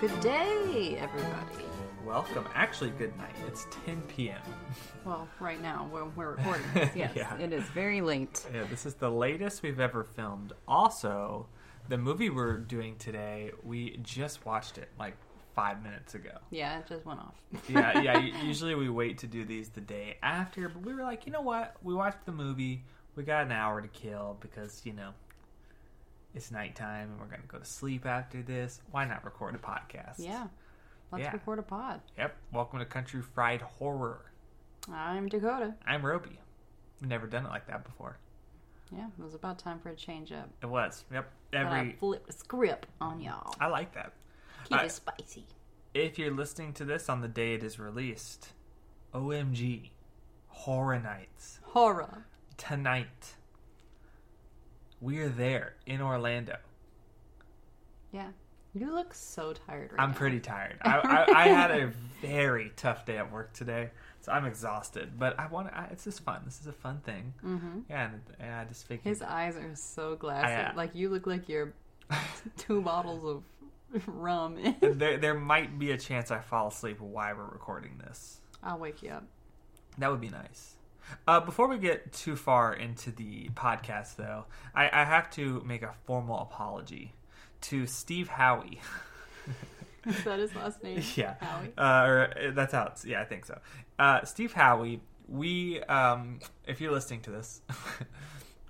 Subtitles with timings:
[0.00, 1.64] Good day, everybody.
[2.04, 2.44] Welcome.
[2.54, 3.34] Actually, good night.
[3.46, 4.40] It's 10 p.m.
[5.04, 7.36] Well, right now when we're recording this, yes, Yeah.
[7.38, 8.44] it is very late.
[8.52, 10.52] Yeah, this is the latest we've ever filmed.
[10.68, 11.46] Also,
[11.88, 15.16] the movie we're doing today, we just watched it like
[15.54, 16.36] five minutes ago.
[16.50, 17.34] Yeah, it just went off.
[17.68, 18.18] Yeah, yeah.
[18.44, 21.40] Usually we wait to do these the day after, but we were like, you know
[21.42, 21.76] what?
[21.82, 22.84] We watched the movie.
[23.16, 25.10] We got an hour to kill because you know
[26.34, 28.80] it's nighttime and we're gonna go to sleep after this.
[28.90, 30.14] Why not record a podcast?
[30.18, 30.48] Yeah,
[31.12, 31.32] let's Yeah.
[31.32, 32.00] record a pod.
[32.18, 32.36] Yep.
[32.52, 34.32] Welcome to Country Fried Horror.
[34.92, 35.74] I'm Dakota.
[35.86, 36.40] I'm Roby.
[37.00, 38.18] Never done it like that before.
[38.92, 40.48] Yeah, it was about time for a change up.
[40.62, 41.04] It was.
[41.12, 41.30] Yep.
[41.52, 43.54] Every flip the script on y'all.
[43.60, 44.12] I like that.
[44.64, 45.46] Keep I- it spicy.
[45.92, 48.52] If you're listening to this on the day it is released,
[49.14, 49.90] OMG,
[50.48, 52.26] Horror Nights Horror.
[52.56, 53.36] tonight.
[55.00, 56.56] We're there in Orlando.
[58.12, 58.28] Yeah,
[58.74, 60.16] you look so tired right I'm now.
[60.16, 60.78] pretty tired.
[60.82, 60.98] I,
[61.28, 61.92] I, I had a
[62.22, 65.12] very tough day at work today, so I'm exhausted.
[65.18, 65.68] But I want.
[65.72, 66.40] I, it's just fun.
[66.44, 67.34] This is a fun thing.
[67.44, 67.80] Mm-hmm.
[67.90, 69.04] Yeah, and, and I just figured.
[69.04, 70.52] His eyes are so glassy.
[70.54, 71.72] I, uh, like you look like you're
[72.56, 73.42] two bottles of
[74.06, 74.58] rum.
[74.80, 78.40] there, there might be a chance I fall asleep while we're recording this.
[78.62, 79.24] I'll wake you up.
[79.98, 80.74] That would be nice.
[81.28, 85.82] Uh, before we get too far into the podcast, though, I, I have to make
[85.82, 87.14] a formal apology
[87.62, 88.78] to Steve Howey.
[90.06, 91.02] Is that his last name?
[91.14, 91.72] yeah, Howey.
[91.78, 93.04] Uh, or, uh, that's how it's.
[93.04, 93.58] Yeah, I think so.
[93.98, 95.00] Uh, Steve Howey.
[95.26, 97.62] We, um, if you're listening to this,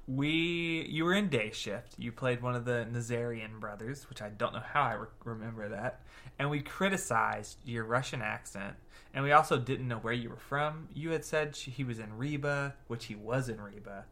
[0.06, 1.94] we you were in day shift.
[1.98, 5.68] You played one of the Nazarian brothers, which I don't know how I re- remember
[5.70, 6.00] that.
[6.38, 8.74] And we criticized your Russian accent,
[9.14, 10.88] and we also didn't know where you were from.
[10.94, 14.04] You had said sh- he was in Reba, which he was in Reba.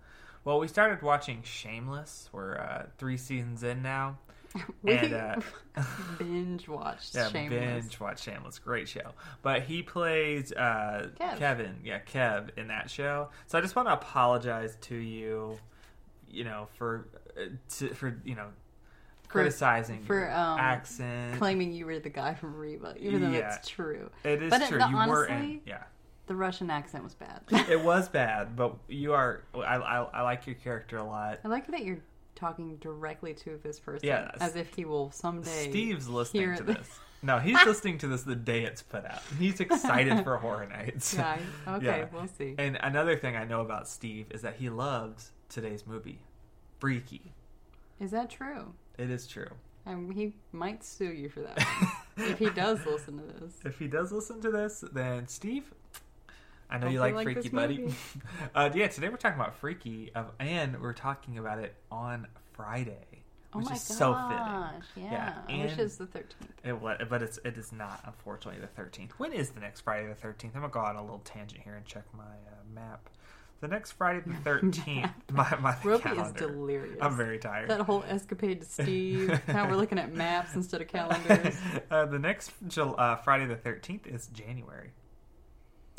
[0.44, 2.28] Well, we started watching Shameless.
[2.32, 4.18] We're uh, three seasons in now,
[4.82, 5.36] We and uh,
[6.18, 7.84] binge watched yeah, Shameless.
[7.84, 8.58] binge watch Shameless.
[8.58, 9.12] Great show.
[9.42, 11.36] But he plays uh, Kev.
[11.38, 13.28] Kevin, yeah, Kev in that show.
[13.46, 15.58] So I just want to apologize to you,
[16.32, 17.06] you know, for
[17.36, 17.42] uh,
[17.76, 18.48] to, for you know
[19.28, 21.38] criticizing for, your um, accent.
[21.38, 23.50] claiming you were the guy from Reba, even though Yeah.
[23.50, 24.10] that's true.
[24.24, 24.78] it is but it- true.
[24.78, 25.82] but you were in, honestly- yeah.
[26.26, 27.40] The Russian accent was bad.
[27.68, 29.42] It was bad, but you are.
[29.54, 31.40] I, I, I like your character a lot.
[31.44, 31.98] I like that you're
[32.36, 35.68] talking directly to this person, Yeah, as if he will someday.
[35.70, 37.00] Steve's listening to this.
[37.24, 39.22] No, he's listening to this the day it's put out.
[39.38, 41.14] He's excited for Horror Nights.
[41.18, 41.38] Yeah,
[41.68, 42.06] okay, Yeah.
[42.12, 42.56] we'll see.
[42.58, 46.18] And another thing I know about Steve is that he loves today's movie,
[46.78, 47.32] Freaky.
[48.00, 48.72] Is that true?
[48.98, 49.48] It is true.
[49.86, 51.60] And he might sue you for that
[52.16, 53.54] one, if he does listen to this.
[53.64, 55.72] If he does listen to this, then Steve,
[56.70, 57.94] I know Hope you like, like Freaky, buddy.
[58.54, 63.06] uh, yeah, today we're talking about Freaky, of, and we're talking about it on Friday,
[63.52, 65.04] Oh which is so fitting.
[65.10, 66.52] Yeah, Yeah, I wish and- it was the thirteenth.
[66.64, 69.12] It wa- but it's it is not unfortunately the thirteenth.
[69.18, 70.54] When is the next Friday the thirteenth?
[70.54, 73.08] I'm gonna go on a little tangent here and check my uh, map.
[73.62, 75.12] The next Friday the thirteenth.
[75.32, 76.26] my my Roby calendar.
[76.26, 76.98] is delirious.
[77.00, 77.70] I'm very tired.
[77.70, 79.40] That whole escapade to Steve.
[79.48, 81.56] now we're looking at maps instead of calendars.
[81.90, 84.90] uh, the next uh, Friday the thirteenth is January.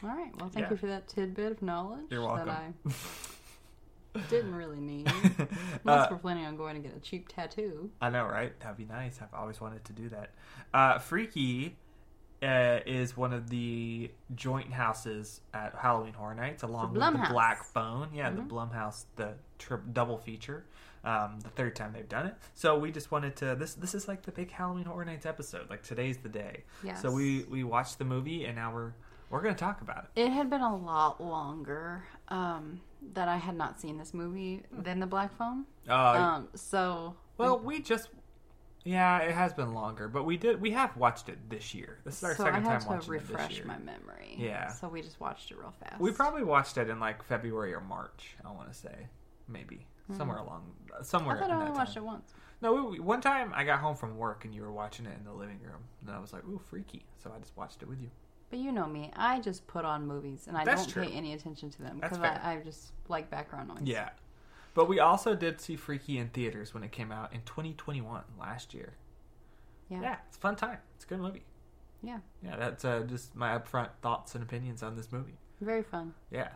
[0.03, 0.35] All right.
[0.37, 0.71] Well, thank Yeah.
[0.71, 2.47] you for that tidbit of knowledge You're welcome.
[2.47, 2.73] that
[4.15, 5.07] I didn't really need.
[5.07, 5.45] Uh,
[5.85, 7.89] Unless we're planning on going to get a cheap tattoo.
[8.01, 8.59] I know, right?
[8.59, 9.19] That'd be nice.
[9.21, 10.31] I've always wanted to do that.
[10.73, 11.77] Uh, Freaky
[12.43, 17.63] uh, is one of the joint houses at Halloween Horror Nights, along with the Black
[17.63, 18.09] Phone.
[18.13, 18.49] Yeah, the Mhm.
[18.49, 20.65] Blumhouse, the tri- double feature.
[21.05, 22.35] Um, the third time they've done it.
[22.53, 23.55] So we just wanted to.
[23.55, 25.69] This this is like the big Halloween Horror Nights episode.
[25.69, 26.63] Like today's the day.
[26.83, 27.01] Yes.
[27.01, 28.93] So we we watched the movie and now we're
[29.29, 30.21] we're gonna talk about it.
[30.21, 32.79] It had been a lot longer um,
[33.13, 35.65] that I had not seen this movie than The Black Phone.
[35.89, 38.09] Uh, Um, so well, we just.
[38.83, 40.59] Yeah, it has been longer, but we did.
[40.59, 41.99] We have watched it this year.
[42.03, 43.65] This is our so I second had time to watching it this refresh year.
[43.65, 44.35] my memory.
[44.37, 44.67] Yeah.
[44.67, 46.01] So we just watched it real fast.
[46.01, 48.35] We probably watched it in like February or March.
[48.43, 49.07] I want to say
[49.47, 50.17] maybe hmm.
[50.17, 50.71] somewhere along
[51.01, 51.37] somewhere.
[51.37, 52.03] I thought in I only watched time.
[52.03, 52.33] it once.
[52.61, 55.25] No, we, one time I got home from work and you were watching it in
[55.25, 58.01] the living room, and I was like, "Ooh, freaky!" So I just watched it with
[58.01, 58.09] you.
[58.49, 61.05] But you know me, I just put on movies and I That's don't true.
[61.05, 62.19] pay any attention to them because.
[62.19, 63.79] I, I just like background noise.
[63.83, 64.09] Yeah,
[64.73, 68.73] but we also did see Freaky in theaters when it came out in 2021 last
[68.73, 68.93] year.
[69.89, 70.01] Yeah.
[70.01, 70.77] Yeah, it's a fun time.
[70.95, 71.43] It's a good movie.
[72.01, 72.19] Yeah.
[72.43, 75.37] Yeah, that's uh, just my upfront thoughts and opinions on this movie.
[75.61, 76.13] Very fun.
[76.31, 76.49] Yeah.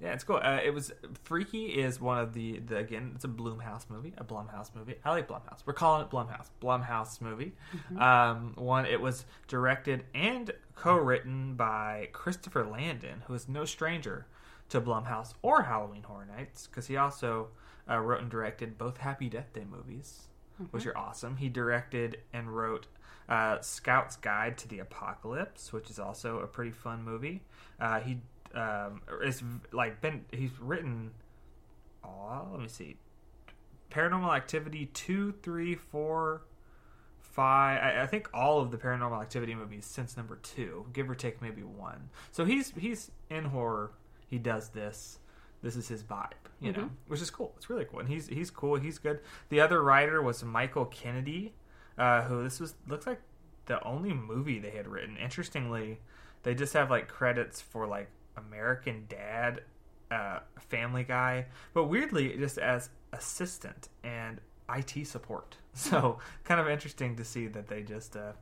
[0.00, 0.40] Yeah, it's cool.
[0.42, 0.92] Uh, it was
[1.22, 4.96] Freaky is one of the, the again it's a Bloomhouse movie, a Blumhouse movie.
[5.04, 5.60] I like Blumhouse.
[5.64, 6.48] We're calling it Blumhouse.
[6.60, 7.52] Blumhouse movie.
[7.96, 14.26] Um, one it was directed and co-written by Christopher Landon, who is no stranger
[14.70, 17.48] to Blumhouse or Halloween Horror Nights because he also
[17.88, 20.28] uh, wrote and directed both Happy Death Day movies,
[20.70, 21.36] which are awesome.
[21.36, 22.86] He directed and wrote
[23.28, 27.42] uh, Scout's Guide to the Apocalypse, which is also a pretty fun movie.
[27.80, 28.18] Uh, he
[28.54, 29.42] um, is
[29.72, 31.10] like been he's written.
[32.04, 32.96] Oh, let me see.
[33.90, 36.42] Paranormal Activity two, three, four,
[37.20, 37.80] five.
[37.82, 41.40] I, I think all of the Paranormal Activity movies since number two, give or take
[41.40, 42.10] maybe one.
[42.30, 43.92] So he's he's in horror.
[44.26, 45.18] He does this.
[45.64, 47.52] This is his vibe, you know, which is cool.
[47.56, 48.76] It's really cool, and he's he's cool.
[48.76, 49.18] He's good.
[49.48, 51.54] The other writer was Michael Kennedy,
[51.98, 53.20] uh, who this was looks like
[53.66, 55.16] the only movie they had written.
[55.16, 56.00] Interestingly,
[56.42, 59.62] they just have like credits for like American Dad,
[60.10, 65.56] uh, Family Guy, but weirdly just as assistant and IT support.
[65.76, 68.32] So kind of interesting to see that they just uh,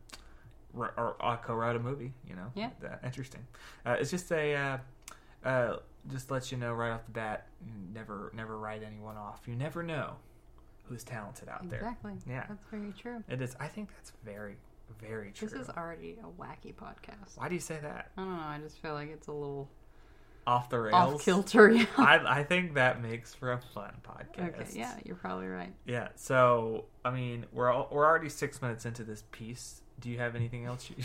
[0.77, 2.13] r- or, uh, co-wrote a movie.
[2.29, 2.53] You know,
[2.83, 2.99] Yeah.
[3.05, 3.47] Interesting.
[3.87, 4.81] Uh, it's just a.
[5.45, 5.77] Uh,
[6.11, 7.47] just let you know right off the bat,
[7.95, 9.43] never never write anyone off.
[9.47, 10.15] You never know
[10.85, 11.79] who's talented out there.
[11.81, 12.13] Exactly.
[12.29, 12.45] Yeah.
[12.49, 13.23] That's very true.
[13.29, 13.57] It is.
[13.61, 14.57] I think that's very,
[15.01, 15.49] very true.
[15.49, 17.37] This is already a wacky podcast.
[17.37, 18.11] Why do you say that?
[18.17, 18.43] I don't know.
[18.43, 19.69] I just feel like it's a little
[20.45, 21.15] Off the rails.
[21.15, 21.71] off kilter.
[21.71, 21.87] Yeah.
[21.97, 24.61] I, I think that makes for a fun podcast.
[24.61, 24.67] okay.
[24.73, 25.73] Yeah, you're probably right.
[25.87, 26.09] Yeah.
[26.17, 29.82] So I mean, we're all, we're already six minutes into this piece.
[30.03, 30.91] Do you have anything else?
[30.91, 30.97] You,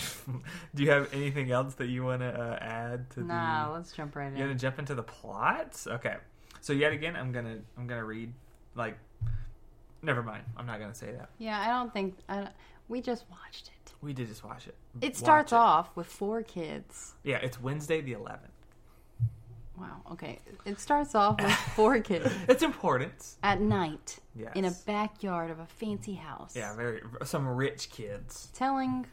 [0.75, 3.73] do you have anything else that you want to uh, add to Nah, the?
[3.75, 4.35] let's jump right in.
[4.37, 5.87] You want to jump into the plots?
[5.87, 6.15] Okay.
[6.59, 8.33] So yet again, I'm gonna I'm gonna read
[8.75, 8.97] like.
[10.01, 10.43] Never mind.
[10.57, 11.29] I'm not gonna say that.
[11.37, 12.49] Yeah, I don't think I don't,
[12.89, 13.93] we just watched it.
[14.01, 14.75] We did just watch it.
[15.01, 15.55] It Watch starts it.
[15.55, 17.15] off with four kids.
[17.23, 18.39] Yeah, it's Wednesday the 11th.
[19.77, 20.01] Wow.
[20.13, 20.39] Okay.
[20.65, 23.35] It starts off with four kids It's important.
[23.43, 24.51] at night Yes.
[24.55, 26.55] in a backyard of a fancy house.
[26.55, 28.49] Yeah, very some rich kids.
[28.53, 29.05] Telling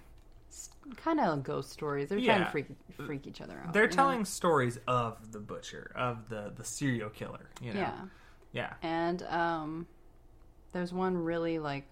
[0.96, 2.08] kind of ghost stories.
[2.08, 2.44] They're trying Yeah.
[2.44, 2.66] to freak
[3.06, 3.72] freak each other out.
[3.72, 3.94] They're you know?
[3.96, 7.50] telling stories of the butcher, of the the serial killer.
[7.60, 7.80] You know.
[7.80, 7.94] Yeah.
[8.52, 8.72] Yeah.
[8.82, 9.86] And um,
[10.72, 11.86] there's one really like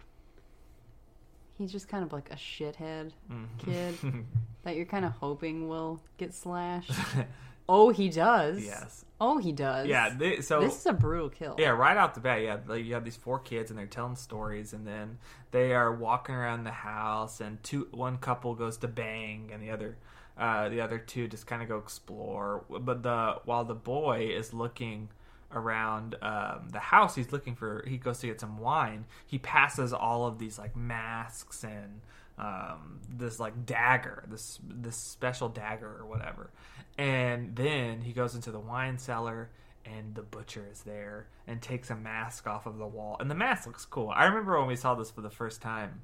[1.58, 3.46] he's just kind of like a shithead Mhm.
[3.58, 4.24] kid
[4.62, 6.92] that you're kind of hoping will get slashed.
[7.69, 8.64] oh, he does.
[8.64, 9.05] yes.
[9.20, 9.87] Oh, he does.
[9.87, 10.12] Yeah.
[10.17, 11.55] They, so this is a brutal kill.
[11.56, 14.17] Yeah, right out the bat, yeah, like you have these four kids and they're telling
[14.17, 15.19] stories, and then
[15.53, 19.70] they are walking around the house, and two one couple goes to bang, and the
[19.70, 19.97] other
[20.37, 22.64] uh, the other two just kind of go explore.
[22.69, 25.08] But the while the boy is looking
[25.53, 29.05] around um, the house, he's looking for he goes to get some wine.
[29.26, 32.00] He passes all of these like masks and
[32.38, 36.50] um, this like dagger, this this special dagger or whatever.
[36.99, 39.50] And then he goes into the wine cellar
[39.85, 43.17] and the butcher is there and takes a mask off of the wall.
[43.19, 44.11] And the mask looks cool.
[44.15, 46.03] I remember when we saw this for the first time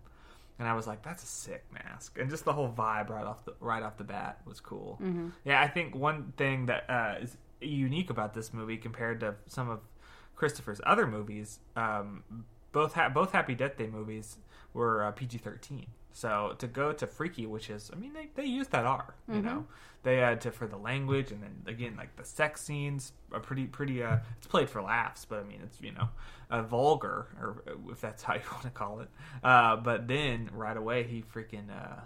[0.58, 3.44] and I was like, "That's a sick mask," and just the whole vibe right off
[3.44, 4.98] the right off the bat was cool.
[5.00, 5.28] Mm-hmm.
[5.44, 9.70] Yeah, I think one thing that uh, is unique about this movie compared to some
[9.70, 9.80] of
[10.34, 12.24] Christopher's other movies, um,
[12.72, 14.38] both ha- both Happy Death Day movies
[14.74, 15.86] were uh, PG thirteen.
[16.18, 19.36] So to go to Freaky, which is, I mean, they, they use that R, you
[19.36, 19.44] Mhm.
[19.44, 19.66] know,
[20.02, 23.66] they had to for the language, and then again, like the sex scenes are pretty
[23.66, 24.02] pretty.
[24.02, 26.08] Uh, it's played for laughs, but I mean, it's you know,
[26.50, 27.62] uh, vulgar, or
[27.92, 29.08] if that's how you want to call it.
[29.44, 31.70] Uh, but then right away, he freaking.
[31.70, 32.00] Uh,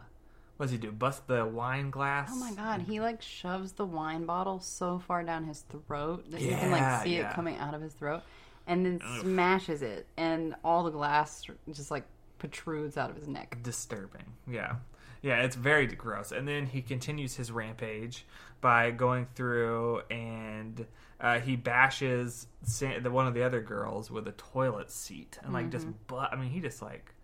[0.59, 0.93] what does he do?
[0.93, 2.29] Bust the wine glass?
[2.31, 6.43] Oh my god, he like shoves the wine bottle so far down his throat that
[6.43, 7.31] you can like see yeah.
[7.31, 8.23] it coming out of his throat
[8.67, 9.21] and then Ugh.
[9.23, 12.05] smashes it and all the glass just like
[12.43, 13.57] protrudes out of his neck.
[13.63, 14.25] disturbing.
[14.51, 14.75] Yeah.
[15.23, 16.33] Yeah, it's very gross.
[16.33, 18.27] And then he continues his rampage
[18.61, 20.85] by going through and
[21.21, 22.49] uh, he bashes
[22.81, 26.37] the one of the other girls with a toilet seat and like just but I
[26.37, 27.15] mean he just like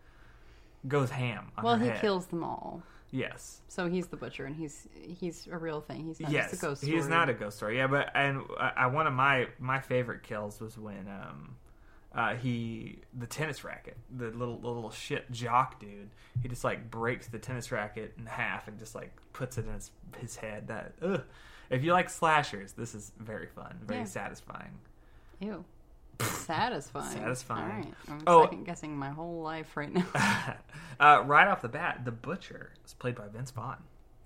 [0.87, 2.01] goes ham on Well, he head.
[2.01, 2.83] kills them all.
[3.11, 3.63] Yes.
[3.67, 6.05] So he's the butcher and he's he's a real thing.
[6.07, 6.51] He's not yes.
[6.51, 6.93] just a ghost story.
[6.93, 7.79] He is not a ghost story.
[7.79, 11.57] Yeah, but and uh, I, one of my my favorite kills was when um
[12.15, 16.11] uh, he the tennis racket, the little little shit jock dude.
[16.43, 19.75] He just like breaks the tennis racket in half and just like puts it in
[19.75, 20.69] his, his head.
[20.69, 21.23] That ugh.
[21.71, 24.07] if you like slashers, this is very fun, very Yeah.
[24.07, 24.79] satisfying.
[25.41, 25.65] Ew.
[26.21, 27.12] Satisfying.
[27.12, 27.62] Satisfying.
[27.62, 27.95] All right.
[28.09, 28.43] I'm Oh.
[28.45, 30.07] second guessing my whole life right now.
[31.00, 33.77] uh, right off the bat, the butcher is played by Vince Vaughn.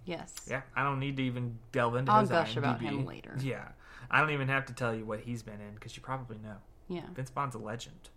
[0.04, 0.34] yes.
[0.48, 2.10] Yeah, I don't need to even delve into.
[2.12, 3.36] I'll his gush about him later.
[3.40, 3.68] Yeah,
[4.10, 6.56] I don't even have to tell you what he's been in because you probably know.
[6.88, 7.02] Yeah.
[7.14, 8.10] Vince Vaughn's a legend.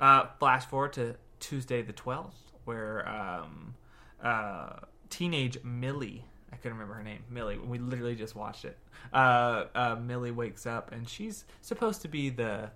[0.00, 2.32] Uh, flash forward to Tuesday the 12th,
[2.64, 3.74] where um,
[4.22, 4.76] uh,
[5.10, 7.22] teenage Millie I couldn't remember her name.
[7.30, 7.58] Millie.
[7.58, 8.76] We literally just watched it.
[9.12, 12.70] Uh, uh, Millie wakes up and she's supposed to be the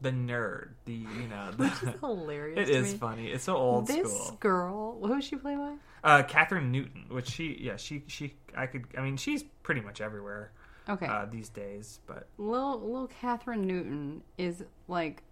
[0.00, 0.70] the nerd.
[0.86, 2.68] The you know the, Which is hilarious.
[2.68, 2.98] it is me.
[2.98, 3.26] funny.
[3.30, 4.36] It's so old This school.
[4.40, 5.74] girl, who she played by?
[6.02, 10.00] Uh, Kathryn Newton, which she yeah she she I could I mean she's pretty much
[10.00, 10.50] everywhere
[10.90, 12.00] Okay, uh, these days.
[12.06, 15.22] But little little Kathryn Newton is like.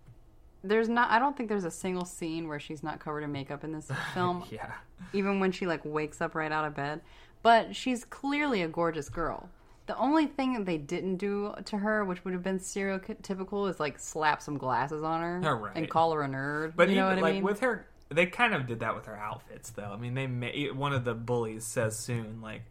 [0.64, 1.10] There's not.
[1.12, 3.88] I don't think there's a single scene where she's not covered in makeup in this
[4.14, 4.44] film.
[4.50, 4.72] yeah,
[5.12, 7.00] even when she like wakes up right out of bed.
[7.42, 9.48] But she's clearly a gorgeous girl.
[9.86, 13.78] The only thing that they didn't do to her, which would have been stereotypical, is
[13.78, 15.76] like slap some glasses on her Oh, right.
[15.76, 16.72] and call her a nerd.
[16.76, 17.44] but you know even, what I like mean?
[17.44, 19.84] with her, they kind of did that with her outfits though.
[19.92, 22.62] I mean, they ma- one of the bullies says soon like.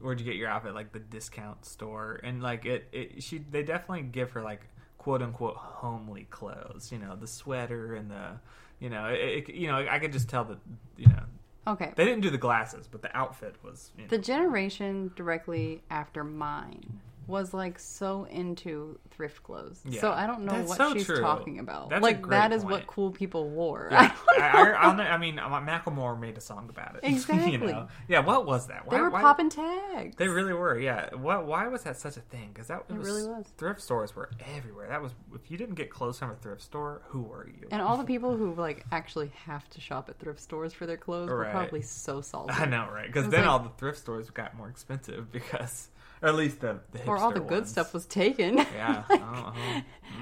[0.00, 0.74] Where'd you get your outfit?
[0.74, 3.22] Like the discount store, and like it, it.
[3.22, 4.62] She, they definitely give her like
[4.98, 6.90] quote unquote homely clothes.
[6.92, 8.32] You know, the sweater and the,
[8.78, 10.58] you know, it, it, you know, I could just tell that,
[10.96, 11.22] you know,
[11.66, 13.90] okay, they didn't do the glasses, but the outfit was.
[13.96, 19.80] You know, the generation directly after mine was like so into thrift clothes.
[19.84, 20.00] Yeah.
[20.00, 21.20] So I don't know That's what so she's true.
[21.20, 21.90] talking about.
[21.90, 22.72] That's like that is point.
[22.72, 23.88] what cool people wore.
[23.92, 27.00] Yeah, I, I, know- I mean, Macklemore made a song about it.
[27.10, 27.52] Exactly.
[27.52, 27.88] you know?
[28.08, 28.20] Yeah.
[28.20, 28.86] What was that?
[28.86, 30.16] Why, they were why- popping tags.
[30.16, 30.78] They really were.
[30.78, 31.14] Yeah.
[31.14, 31.46] What?
[31.46, 32.50] Why was that such a thing?
[32.52, 33.46] Because that It was, really was.
[33.58, 34.88] Thrift stores were everywhere.
[34.88, 37.68] That was if you didn't get clothes from a thrift store, who were you?
[37.70, 40.96] And all the people who like actually have to shop at thrift stores for their
[40.96, 42.54] clothes were probably so salty.
[42.54, 43.06] I know, right?
[43.06, 45.88] Because then like- all the thrift stores got more expensive because,
[46.22, 47.70] or at least the, the Or all the good ones.
[47.70, 48.58] stuff was taken.
[48.58, 49.04] Yeah.
[49.10, 49.52] Like- uh-huh.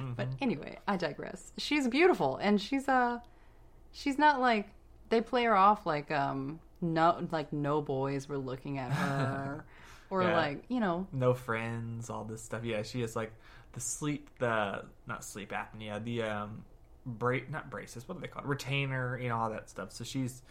[0.01, 0.17] Mhm.
[0.17, 1.53] But anyway, I digress.
[1.57, 3.21] She's beautiful, and she's uh,
[3.93, 4.69] she's not like
[5.09, 9.65] they play her off like um no like no boys were looking at her,
[10.11, 10.37] or Yeah.
[10.37, 12.65] like you know no friends, all this stuff.
[12.65, 13.33] Yeah, she is like
[13.73, 16.65] the sleep, the not sleep apnea, the um,
[17.07, 18.07] bra- not braces.
[18.07, 18.49] What do they call it?
[18.49, 19.93] Retainer, you know, all that stuff.
[19.93, 20.43] So she's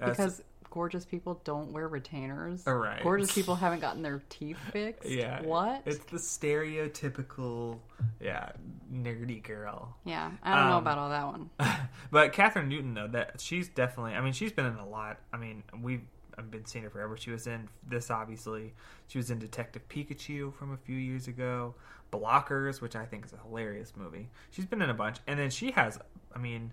[0.00, 0.42] uh, because
[0.74, 2.64] gorgeous people don't wear retainers.
[2.66, 3.00] Oh, right.
[3.02, 5.08] Gorgeous people haven't gotten their teeth fixed.
[5.08, 5.82] yeah, What?
[5.86, 7.78] It's the stereotypical,
[8.20, 8.50] yeah,
[8.92, 9.96] nerdy girl.
[10.04, 11.50] yeah, I don't know Um, about all that one.
[12.10, 14.14] but Kathryn Newton, though, that she's definitely.
[14.14, 15.18] I mean, she's been in a lot.
[15.32, 16.02] I mean, we've
[16.36, 17.16] I've been seeing her forever.
[17.16, 18.74] She was in this, obviously.
[19.06, 21.74] She was in Detective Pikachu from a few years ago.
[22.12, 24.28] Blockers, which I think is a hilarious movie.
[24.50, 25.98] She's been in a bunch, and then she has.
[26.34, 26.72] I mean,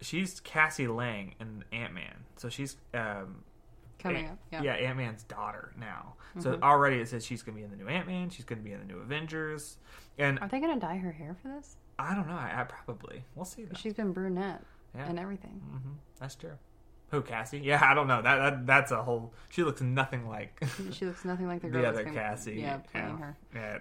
[0.00, 3.42] she's Cassie Lang in Ant Man, so she's um,
[3.98, 4.76] Coming Ant- up, yeah.
[4.76, 4.86] Mm-hmm.
[4.86, 6.14] Ant Man's daughter now.
[6.38, 8.28] So already it says she's going to be in the new Ant Man.
[8.28, 9.78] She's going to be in the new Avengers,
[10.18, 11.76] and Are they gonna dye her hair for this?
[11.98, 12.34] I don't know.
[12.34, 13.64] I, I probably we'll see.
[13.64, 13.74] Though.
[13.78, 14.62] She's been brunette
[14.94, 15.06] Yeah.
[15.08, 15.62] and everything.
[15.70, 16.52] hmm That's true.
[17.10, 17.58] Who Cassie?
[17.60, 18.20] Yeah, I don't know.
[18.20, 19.32] That, that that's a whole.
[19.48, 20.62] She looks nothing like
[20.92, 22.56] She looks nothing like the girl the other Cassie.
[22.60, 23.24] Yeah, playing yeah.
[23.24, 23.36] her.
[23.54, 23.78] Yeah.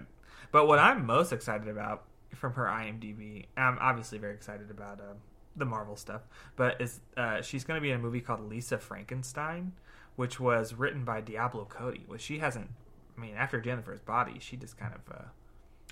[0.53, 2.03] But what I'm most excited about
[2.35, 5.13] from her IMDb, I'm obviously very excited about uh,
[5.55, 6.21] the Marvel stuff,
[6.55, 9.73] but is uh, she's going to be in a movie called Lisa Frankenstein,
[10.15, 12.03] which was written by Diablo Cody.
[12.07, 12.69] Which she hasn't.
[13.17, 15.23] I mean, after Jennifer's Body, she just kind of uh,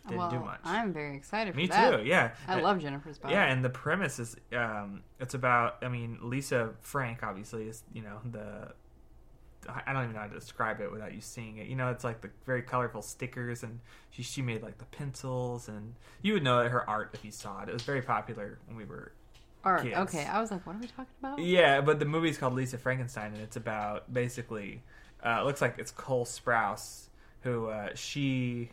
[0.08, 0.60] didn't well, do much.
[0.66, 1.98] I'm very excited for Me that.
[1.98, 2.06] too.
[2.06, 3.34] Yeah, I love Jennifer's body.
[3.34, 5.78] yeah, and the premise is um, it's about.
[5.82, 8.74] I mean, Lisa Frank obviously is you know the.
[9.66, 11.68] I don't even know how to describe it without you seeing it.
[11.68, 13.80] You know, it's like the very colorful stickers, and
[14.10, 17.62] she she made like the pencils, and you would know her art if you saw
[17.62, 17.70] it.
[17.70, 19.14] It was very popular when we were.
[19.64, 19.96] Kids.
[19.96, 21.40] Okay, I was like, what are we talking about?
[21.40, 24.84] Yeah, but the movie's called Lisa Frankenstein, and it's about basically.
[25.26, 27.08] Uh, it looks like it's Cole Sprouse
[27.44, 28.70] who uh, she.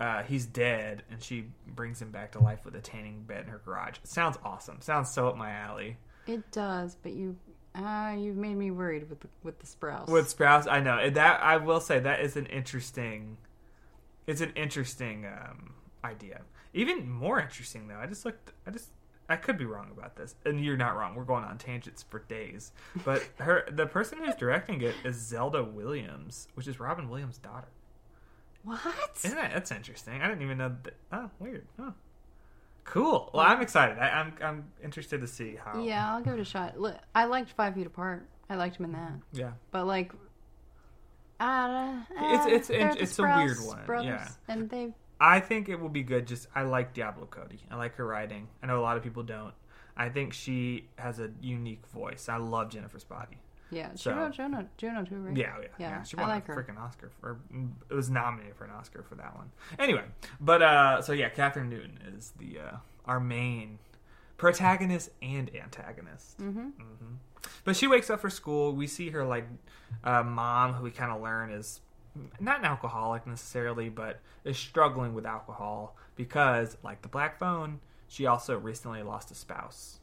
[0.00, 3.48] Uh, he's dead, and she brings him back to life with a tanning bed in
[3.48, 3.96] her garage.
[4.02, 4.80] It sounds awesome.
[4.80, 5.96] Sounds so up my alley.
[6.26, 7.36] It does, but you,
[7.76, 10.08] ah, you've made me worried with the, with the Sprouse.
[10.08, 11.42] With Sprouse, I know that.
[11.42, 13.36] I will say that is an interesting.
[14.26, 16.40] It's an interesting um, idea.
[16.72, 17.98] Even more interesting though.
[17.98, 18.52] I just looked.
[18.66, 18.90] I just.
[19.28, 21.14] I could be wrong about this, and you're not wrong.
[21.14, 22.72] We're going on tangents for days.
[23.04, 27.68] But her, the person who's directing it is Zelda Williams, which is Robin Williams' daughter.
[28.64, 28.80] what?
[29.24, 30.20] Isn't that that's interesting?
[30.22, 30.94] I didn't even know that.
[31.12, 31.66] Oh, weird.
[31.78, 31.94] Oh,
[32.84, 33.30] cool.
[33.32, 33.98] Well, I'm excited.
[33.98, 35.82] I, I'm I'm interested to see how.
[35.82, 36.78] Yeah, I'll give it a shot.
[36.78, 38.28] Look, I liked Five Feet Apart.
[38.50, 39.52] I liked him in that, Yeah.
[39.70, 40.12] but like,
[41.40, 44.28] uh, It's- it's- they're it's a weird one, Brothers, yeah.
[44.54, 44.92] and they
[45.26, 46.26] I think it will be good.
[46.26, 47.60] Just I like Diablo Cody.
[47.70, 48.48] I like her writing.
[48.62, 49.54] I know a lot of people don't.
[49.96, 52.28] I think she has a unique voice.
[52.28, 53.38] I love Jennifer's Body.
[53.70, 55.36] yeah, she So- wrote Juno, Juno too, right?
[55.36, 55.88] Yeah, yeah, yeah.
[55.90, 57.38] Yeah, She I won like a freaking Oscar for.
[57.90, 59.50] It was nominated for an Oscar for that one.
[59.78, 60.04] Anyway,
[60.40, 62.76] but uh, so yeah, Kathryn Newton is the uh,
[63.06, 63.78] our main
[64.36, 66.38] protagonist and antagonist.
[66.38, 66.60] Mm-hmm.
[66.82, 67.14] hmm
[67.64, 68.72] But she wakes up for school.
[68.74, 69.46] We see her like
[70.02, 71.80] uh, mom, who we kind of learn is
[72.40, 78.26] not an alcoholic necessarily, but is struggling with alcohol because, like the black phone, she
[78.26, 79.98] also recently lost a spouse.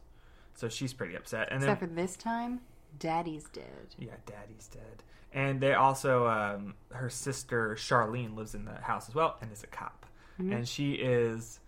[0.55, 1.47] So she's pretty upset.
[1.51, 2.61] And Except then, for this time,
[2.99, 3.95] Daddy's dead.
[3.97, 5.03] Yeah, Daddy's dead.
[5.33, 9.63] And they also, um, her sister Charlene lives in the house as well and is
[9.63, 10.05] a cop.
[10.39, 10.51] Mm-hmm.
[10.53, 11.59] And she is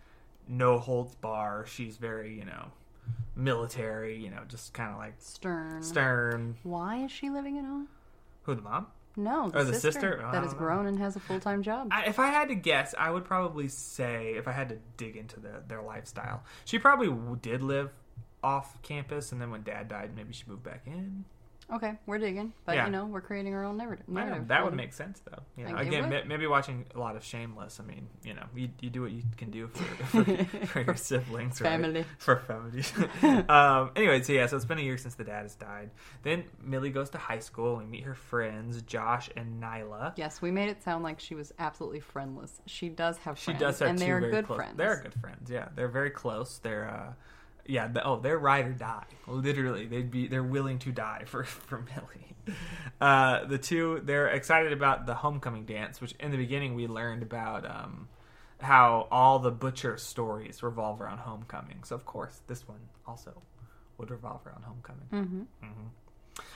[0.48, 1.66] no holds bar.
[1.66, 2.72] She's very, you know,
[3.36, 5.82] military, you know, just kind of like Stern.
[5.82, 6.56] stern.
[6.64, 7.88] Why is she living at home?
[8.44, 8.88] Who, the mom?
[9.16, 10.30] No, the, Oh, the sister, sister?
[10.32, 10.60] That know.
[10.60, 11.90] grown and has a full time job.
[11.92, 15.16] I, if I had to guess, I would probably say, if I had to dig
[15.16, 17.92] into the, their lifestyle, she probably did live
[18.44, 21.26] off campus, and then when dad died, maybe she moved back in.
[21.74, 22.86] Okay, we're digging, but Yeah.
[22.86, 24.08] you know, we're creating our own narrative.
[24.08, 24.78] Narrative that would them.
[24.78, 25.42] make sense, though.
[25.58, 27.80] You know, Like, again, ma- maybe watching a lot of Shameless.
[27.80, 29.84] I mean, you know, you, you do what you can do for,
[30.24, 31.70] for, for your siblings, right?
[31.70, 32.06] family.
[32.20, 32.84] For family.
[33.50, 35.90] um, anyway, so yeah, so it's been a year since the dad has died.
[36.24, 37.78] Then Millie goes to high school.
[37.78, 40.14] We meet her friends, Josh and Nyla.
[40.16, 42.62] Yes, we made it sound like she was absolutely friendless.
[42.66, 44.58] She does have She friends, does have and they are good close.
[44.58, 44.78] friends.
[44.78, 45.50] They're good friends.
[45.50, 46.60] Yeah, they're very close.
[46.60, 47.14] They're uh,
[47.66, 47.88] yeah.
[47.88, 49.06] The, oh, they're ride or die.
[49.28, 50.28] Literally, they'd be.
[50.28, 52.58] They're willing to die for for Millie.
[53.00, 57.24] Uh, the two they're excited about the homecoming dance, which in the beginning we learned
[57.24, 58.10] about um,
[58.60, 61.84] how all the butcher stories revolve around homecoming.
[61.84, 63.42] So of course, this one also
[63.98, 65.08] would revolve around homecoming.
[65.62, 65.88] hmm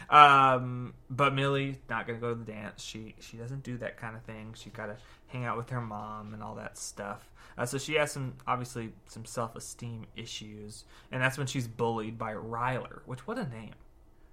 [0.09, 2.81] Um, but Millie not gonna go to the dance.
[2.83, 4.53] She she doesn't do that kind of thing.
[4.55, 7.29] She gotta hang out with her mom and all that stuff.
[7.57, 12.17] Uh, so she has some obviously some self esteem issues, and that's when she's bullied
[12.17, 12.99] by Ryler.
[13.05, 13.73] Which what a name,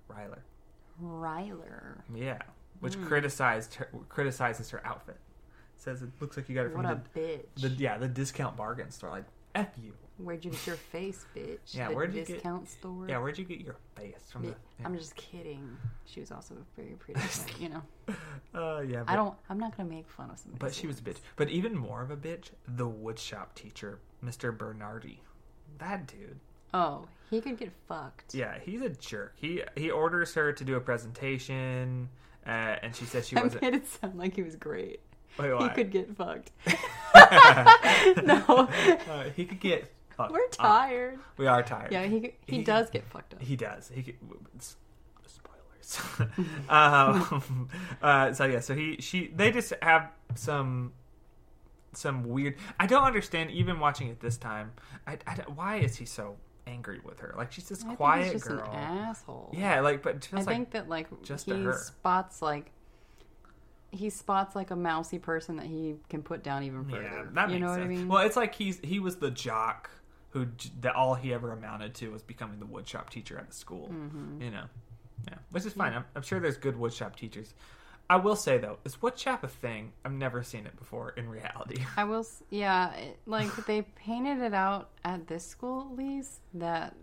[0.09, 0.41] Ryler.
[1.03, 2.03] Ryler.
[2.15, 2.39] Yeah,
[2.81, 3.05] which Hmm.
[3.07, 5.19] criticized her criticizes her outfit.
[5.77, 7.61] Says it looks like you got it from What a the, bitch.
[7.61, 9.11] the yeah the discount bargain store.
[9.11, 9.25] Like
[9.55, 9.93] f you.
[10.18, 11.59] Where'd you get your face, bitch?
[11.75, 13.06] Yeah, The where'd you get- discount store?
[13.09, 14.42] Yeah, where'd you get your face from?
[14.42, 14.56] The, Bi-.
[14.85, 15.76] I'm just kidding.
[16.06, 17.83] She was also very pretty, but, you know.
[18.54, 19.35] uh, yeah, I don't.
[19.50, 20.61] I'm not gonna make fun of somebody.
[20.61, 21.16] But she was a bitch.
[21.35, 24.56] But even more of a bitch, the woodshop teacher, Mr.
[24.56, 25.21] Bernardi.
[25.78, 26.38] That dude.
[26.73, 28.35] Oh, he could get fucked.
[28.35, 29.33] Yeah, he's a jerk.
[29.37, 32.09] He he orders her to do a presentation,
[32.47, 33.64] uh, and she says she wasn't.
[33.64, 35.00] I made it sound like he was great.
[35.37, 36.52] Wait, He could get fucked.
[37.14, 38.68] no, no,
[39.11, 39.90] uh, he could get.
[40.16, 40.52] Fucked we're up.
[40.52, 41.18] tired.
[41.37, 41.92] we are tired.
[41.92, 43.42] Yeah, he he, He- does get fucked up.
[43.42, 43.90] He does.
[43.94, 44.14] He
[45.26, 46.00] spoilers.
[46.68, 47.68] um,
[48.02, 50.92] uh, so yeah, so he she they just have some
[51.92, 52.56] some weird.
[52.80, 54.73] I don't understand even watching it this time.
[55.06, 57.34] I, I why is he so angry with her?
[57.36, 58.65] Like she's this I quiet he's just girl.
[58.71, 59.50] an asshole.
[59.56, 62.71] Yeah, like but I like think that like just he spots like
[63.91, 67.02] he spots like a mousy person that he can put down even further.
[67.02, 67.78] yeah, that you makes know sense.
[67.78, 68.08] what I mean?
[68.08, 69.91] Well, it's like he's he was the jock
[70.34, 70.49] who
[70.80, 73.88] that all he ever amounted to was becoming the woodshop teacher at the school.
[73.88, 74.42] Mm-hmm.
[74.42, 74.64] You know,
[75.28, 75.94] yeah, which is fine.
[75.94, 77.54] I'm, I'm sure there's good woodshop teachers.
[78.10, 79.92] I will say though, is woodshop a thing?
[80.04, 81.84] I've never seen it before in reality.
[81.97, 82.26] I will.
[82.50, 86.97] Yeah, it, like they painted it out at this school at least that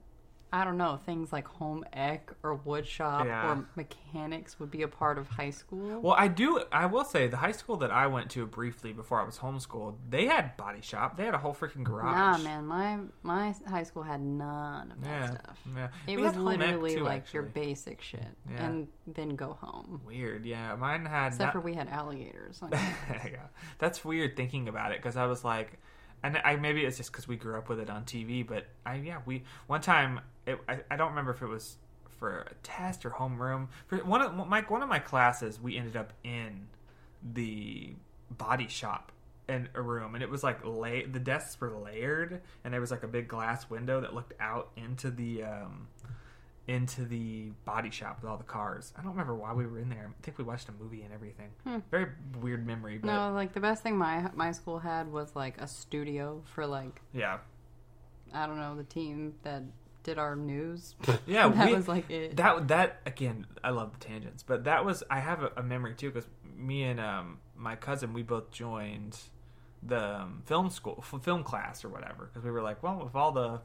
[0.54, 3.52] I don't know things like home ec or wood shop Yeah.
[3.54, 6.02] or mechanics would be a part of high school.
[6.02, 6.62] Well, I do.
[6.74, 9.96] I will say the high school that I went to briefly before I was homeschooled,
[10.10, 11.16] they had body shop.
[11.16, 12.16] They had a whole freaking garage.
[12.16, 15.60] Nah, man, my my high school had none of that Yeah, stuff.
[15.74, 15.88] yeah.
[16.08, 18.66] It We was had home ec, literally too, like your basic shit, Yeah.
[18.66, 20.02] and then go home.
[20.06, 20.46] Weird.
[20.46, 21.28] Yeah, mine had.
[21.28, 22.62] Except not- for we had alligators.
[22.72, 25.80] Yeah, that's weird thinking about it because I was like,
[26.24, 28.96] and I maybe it's just because we grew up with it on TV, but I
[28.96, 31.78] yeah we one time it, I I don't remember if it was
[32.20, 33.68] for a test or homeroom.
[33.88, 36.68] For one of my one of my classes we ended up in
[37.34, 37.94] the
[38.30, 39.12] body shop
[39.50, 42.92] in a room and it was like lay the desks were layered and there was
[42.92, 45.88] like a big glass window that looked out into the um
[46.72, 48.94] into the body shop with all the cars.
[48.98, 50.10] I don't remember why we were in there.
[50.10, 51.50] I think we watched a movie and everything.
[51.92, 52.08] Very
[52.40, 55.68] weird memory, but no, like the best thing my my school had was like a
[55.68, 57.40] studio for like yeah.
[58.34, 59.64] I don't know the team that
[60.04, 60.96] did our news.
[61.28, 62.38] Yeah, that we- was like it.
[62.38, 65.94] That that again, I love the tangents, but that was I have a, a memory
[65.96, 69.18] too because me and um, my cousin we both joined
[69.84, 73.16] the um, film school, f- film class or whatever because we were like, well, with
[73.16, 73.60] all the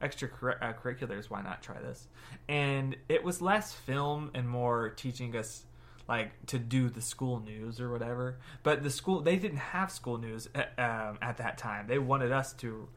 [0.00, 0.28] extra
[0.60, 2.08] uh, curriculars, why not try this?
[2.48, 5.64] And it was less film and more teaching us
[6.08, 8.38] like to do the school news or whatever.
[8.62, 11.86] But the school they didn't have school news at, um, at that time.
[11.86, 12.88] They wanted us to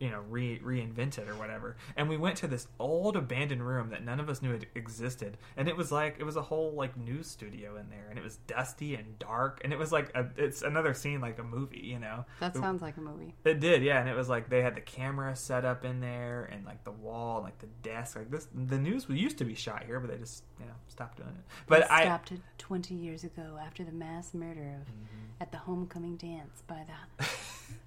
[0.00, 1.76] you know re- reinvent it or whatever.
[1.96, 5.36] And we went to this old abandoned room that none of us knew it existed.
[5.56, 8.06] And it was like it was a whole like news studio in there.
[8.08, 9.60] And it was dusty and dark.
[9.62, 12.24] And it was like a, it's another scene like a movie you know?
[12.40, 13.34] That It- sounds like a movie.
[13.44, 14.00] it did yeah.
[14.00, 16.90] And it was like they had the camera set up in there and like the
[16.92, 18.16] wall and like the desk.
[18.16, 21.18] Like this the news used to be shot here but they just you know stopped
[21.18, 21.44] doing it.
[21.66, 25.42] But i stopped it 20 years ago after the mass murder of Mm-hmm.
[25.42, 26.84] at the homecoming dance by
[27.18, 27.24] the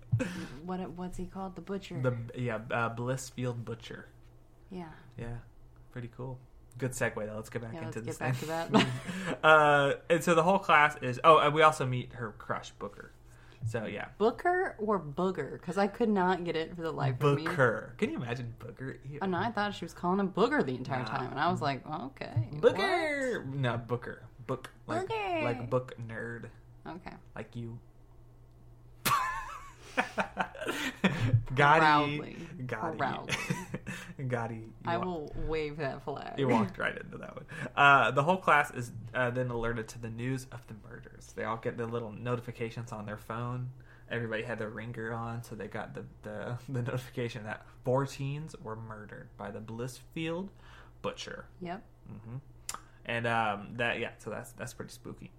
[0.66, 4.08] what what's he called the butcher the yeah uh, blissfield butcher
[4.72, 5.38] yeah yeah
[5.92, 6.40] pretty cool
[6.76, 7.36] Good segue though.
[7.36, 9.44] Let's get back Yeah, into let's this get back to that.
[9.44, 11.20] uh, and so the whole class is.
[11.24, 13.12] Oh, and we also meet her crush Booker.
[13.68, 15.52] So yeah, Booker or Booger?
[15.54, 17.44] Because I could not get it for the life of me.
[17.44, 17.94] Booker.
[18.00, 18.98] Can you imagine Booker?
[19.08, 19.20] Ew.
[19.22, 21.10] And I thought she was calling him Booger the entire Nah.
[21.10, 23.46] time, and I was like, okay, Booker.
[23.54, 24.24] No, Booker.
[24.48, 25.42] Book like Booker.
[25.44, 26.46] like book nerd?
[26.88, 27.78] Okay, like you.
[31.56, 32.38] Gotti.
[32.66, 32.98] Gotti.
[32.98, 33.36] Proudly.
[34.20, 34.70] Gotti.
[34.86, 36.38] I will wave that flag.
[36.38, 37.46] You walked right into that one.
[37.76, 41.34] Uh, the whole class is uh, then alerted to the news of the murders.
[41.36, 43.70] They all get the little notifications on their phone.
[44.10, 48.56] Everybody had their ringer on, so they got the, the, the notification that four teens
[48.64, 50.50] were murdered by the Blissfield
[51.02, 51.46] Butcher.
[51.62, 51.84] Yep.
[52.12, 52.36] Mm-hmm.
[53.06, 55.32] And um, that yeah, so that's that's pretty spooky.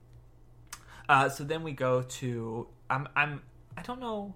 [1.08, 3.42] Uh, so then we go to I'm I'm
[3.76, 4.34] I don't know.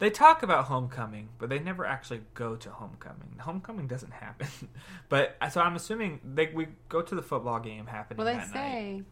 [0.00, 3.36] They talk about homecoming, but they never actually go to homecoming.
[3.38, 4.48] Homecoming doesn't happen.
[5.08, 8.32] but uh, so I'm assuming they we go to the football game happening Well, they
[8.40, 8.52] that night.
[8.54, 9.02] say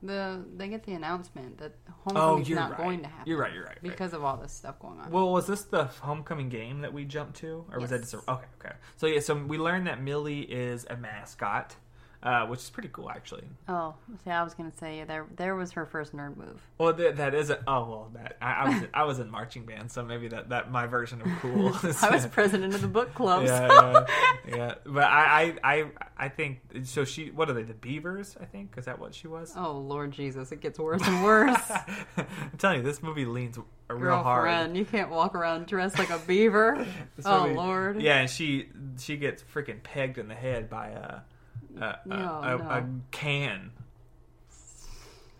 [0.00, 2.78] the they get the announcement that Oh, homecoming's you're not right.
[2.78, 3.24] going to happen.
[3.28, 3.52] You're right.
[3.52, 3.70] You're right.
[3.70, 3.82] right.
[3.82, 5.10] because of all this stuff going on.
[5.10, 8.18] Well, was this the homecoming game that we jumped to, or was that just a,
[8.30, 8.46] okay?
[8.64, 8.74] Okay.
[8.96, 11.74] So yeah, so we learned that Millie is a mascot,
[12.22, 13.44] uh, which is pretty cool actually.
[13.68, 16.60] oh, see, I was gonna say there there was her first nerd move.
[16.76, 19.64] Well, that, that is a oh well that I, I was I was in marching
[19.66, 21.74] band, so maybe that, that my version of cool.
[21.84, 23.46] is- I was president of the book club.
[23.46, 24.06] so- yeah,
[24.48, 24.74] yeah, yeah.
[24.84, 25.84] But I, I I
[26.16, 27.04] I think so.
[27.04, 27.62] She what are they?
[27.62, 28.36] The Beavers?
[28.40, 29.52] I think is that what she was?
[29.56, 31.70] Oh Lord Jesus, it gets worse and worse.
[32.16, 32.26] I'm
[32.58, 33.58] telling you, this movie leans
[33.90, 34.44] a real hard.
[34.44, 36.84] Girlfriend, you can't walk around dressed like a beaver.
[37.24, 38.02] Oh movie- Lord.
[38.02, 41.24] Yeah, and she she gets freaking pegged in the head by a a,
[41.80, 42.64] a, No, a, no.
[42.70, 43.70] a can.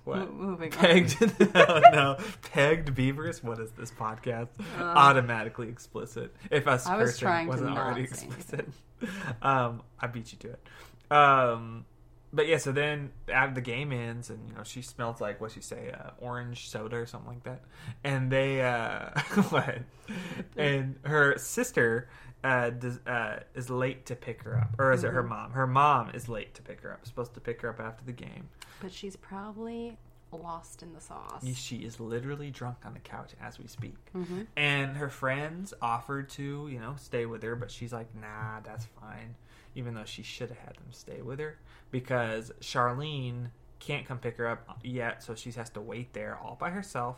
[0.04, 0.18] What?
[0.18, 0.78] Mo- moving on.
[0.78, 1.20] Pegged?
[1.54, 2.16] no, no.
[2.52, 3.42] Pegged beavers?
[3.42, 4.48] What is this podcast?
[4.80, 6.34] Automatically explicit.
[6.50, 8.68] If us Uh, I was trying to wasn't not already explicit.
[9.42, 11.12] Um, I beat you to it.
[11.14, 11.84] Um,
[12.32, 15.52] but yeah, so then after the game ends, and you know she smells like what
[15.52, 17.62] she say, uh, orange soda or something like that,
[18.04, 19.10] and they uh,
[19.50, 19.78] what?
[20.56, 22.08] And her sister
[22.44, 25.28] uh, does, uh, is late to pick her up, or is it her Mm-hmm.
[25.30, 25.50] mom?
[25.52, 27.04] Her mom is late to pick her up.
[27.06, 28.48] Supposed to pick her up after the game.
[28.80, 29.96] But she's probably
[30.30, 31.44] lost in the sauce.
[31.54, 33.96] She is literally drunk on the couch as we speak.
[34.14, 34.46] Mhm.
[34.56, 38.84] And her friends offered to, you know, stay with her, but she's like, nah, that's
[39.00, 39.34] fine.
[39.74, 41.56] Even though she should have had them stay with her
[41.90, 46.56] because Charlene can't come pick her up yet, so she has to wait there all
[46.56, 47.16] by herself.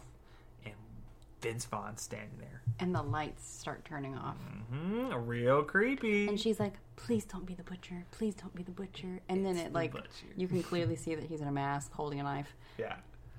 [1.40, 2.62] Vince Vaughn standing there.
[2.78, 4.36] And the lights start turning off.
[4.72, 6.28] Mm-hmm, Real creepy.
[6.28, 8.04] And she's like, "Please don't be the butcher.
[8.12, 10.08] Please don't be the butcher." And then it the like butcher.
[10.36, 12.54] you can clearly see that he's in a mask holding a knife.
[12.78, 12.96] yeah.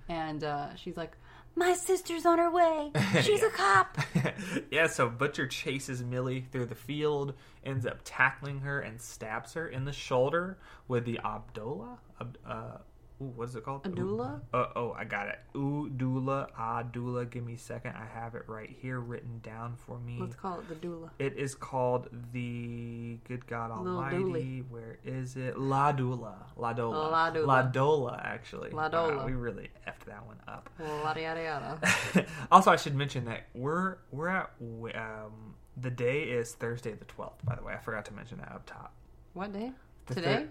[0.10, 1.16] And uh, she's like,
[1.56, 2.92] "My sister's on her way.
[3.22, 3.98] She's a cop."
[4.72, 7.34] yeah, so Butcher chases Millie through the field,
[7.64, 10.58] ends up tackling her, and stabs her in the shoulder
[10.90, 12.00] with the Abdullah.
[12.20, 12.78] Ab- uh,
[13.22, 13.84] ooh, what is it called?
[13.84, 14.42] Adula?
[14.54, 15.40] Uh, oh, I got it.
[15.54, 17.30] Udula, Adula.
[17.30, 17.94] Give me a second.
[17.96, 20.18] I have it right here written down for me.
[20.20, 21.10] Let's call it the doula.
[21.20, 24.64] It is called the Good God Almighty.
[24.70, 25.58] Where is it?
[25.58, 26.48] La Dula.
[26.56, 27.12] La Dola.
[27.12, 27.46] La Dula.
[27.46, 28.72] La Dola, actually.
[28.72, 30.70] La Wow, we really effed that one up.
[30.80, 32.26] Yada yada yada.
[32.52, 34.52] also, I should mention that we're we're at
[34.96, 37.44] um, the day is Thursday the twelfth.
[37.46, 38.94] By the way, I forgot to mention that up top.
[39.34, 39.72] What day?
[40.08, 40.36] The Today?
[40.36, 40.50] thir-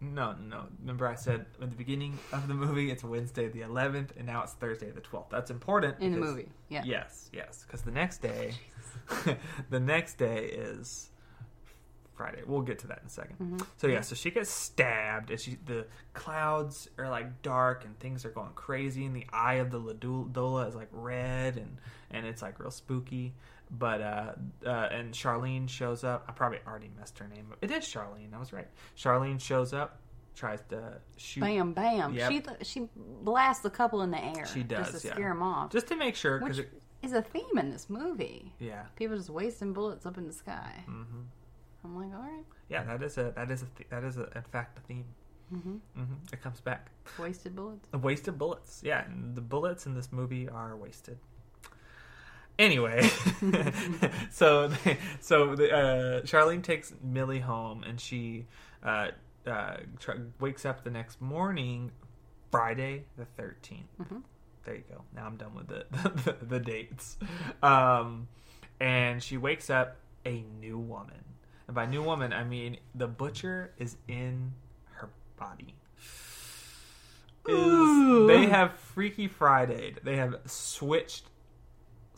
[0.00, 0.66] no, no.
[0.80, 4.42] Remember, I said at the beginning of the movie it's Wednesday the eleventh, and now
[4.42, 5.30] it's Thursday the twelfth.
[5.30, 6.48] That's important In the movie.
[6.68, 6.82] Yeah.
[6.84, 7.64] Yes, yes.
[7.66, 8.54] Because the next day,
[9.70, 11.10] the next day is
[12.14, 12.42] Friday.
[12.46, 13.58] We'll get to that in a 2nd Mm-hmm.
[13.78, 18.24] So yeah, so she gets stabbed, and she the clouds are like dark, and things
[18.26, 21.78] are going crazy, and the eye of the Ladola is like red, and
[22.10, 23.34] and it's like real spooky.
[23.70, 24.32] But uh,
[24.66, 26.24] uh, and Charlene shows up.
[26.28, 27.58] I probably already messed her name up.
[27.62, 28.34] It is Charlene.
[28.34, 28.66] I was right.
[28.96, 30.00] Charlene shows up,
[30.34, 32.14] tries to shoot, Bam, bam.
[32.14, 32.30] Yep.
[32.32, 34.46] She she blasts a couple in the air.
[34.46, 35.14] She does, just to yeah.
[35.14, 35.70] scare them off.
[35.70, 38.52] just to make sure which because is a theme in this movie.
[38.58, 38.82] yeah.
[38.96, 40.84] People just wasting bullets up in the sky.
[40.88, 41.20] Mm-hmm.
[41.84, 44.24] I'm like, all right, Yeah, that is a that is a th- that is a,
[44.34, 45.04] in fact a theme.
[45.48, 46.90] hmm hmm It comes back.
[47.18, 47.88] wasted bullets.
[47.94, 48.82] Wasted bullets.
[48.84, 51.18] Yeah, and the bullets in this movie are wasted.
[52.60, 53.08] Anyway,
[54.30, 54.70] so
[55.20, 58.44] so the, uh, Charlene takes Millie home, and she
[58.84, 59.08] uh,
[59.46, 61.90] uh, tr- wakes up the next morning,
[62.50, 64.22] Friday the 13th Mhm.
[64.64, 65.02] There you go.
[65.16, 65.86] Now I'm done with the
[66.38, 67.16] the, the dates.
[67.62, 68.28] Um,
[68.78, 69.96] and she wakes up
[70.26, 71.24] a new woman,
[71.66, 74.52] and by new woman I mean the butcher is in
[74.96, 75.74] her body.
[77.48, 79.94] Is they have Freaky Friday?
[80.04, 81.24] They have switched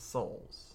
[0.03, 0.75] souls.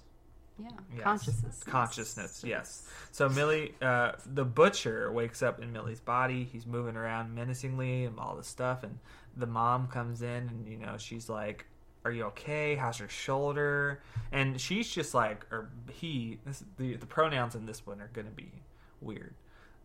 [0.59, 1.03] Yeah, Yes.
[1.03, 1.63] consciousness.
[1.63, 2.89] Consciousness, yes.
[3.11, 6.45] So Millie, uh, the butcher, wakes up in Millie's body.
[6.45, 8.81] He's moving around menacingly and all this stuff.
[8.81, 8.97] And
[9.35, 11.67] the mom comes in, and you know she's like,
[12.05, 12.73] "Are you okay?
[12.75, 16.39] How's your shoulder?" And she's just like, or he.
[16.43, 18.51] This, the the pronouns in this one are going to be
[18.99, 19.35] weird.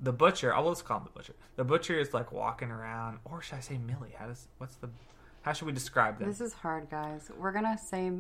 [0.01, 1.35] The butcher, I'll just call him the butcher.
[1.57, 4.15] The butcher is like walking around, or should I say Millie?
[4.19, 4.89] How does what's the
[5.43, 6.29] how should we describe them?
[6.29, 7.31] This is hard, guys.
[7.37, 8.11] We're gonna say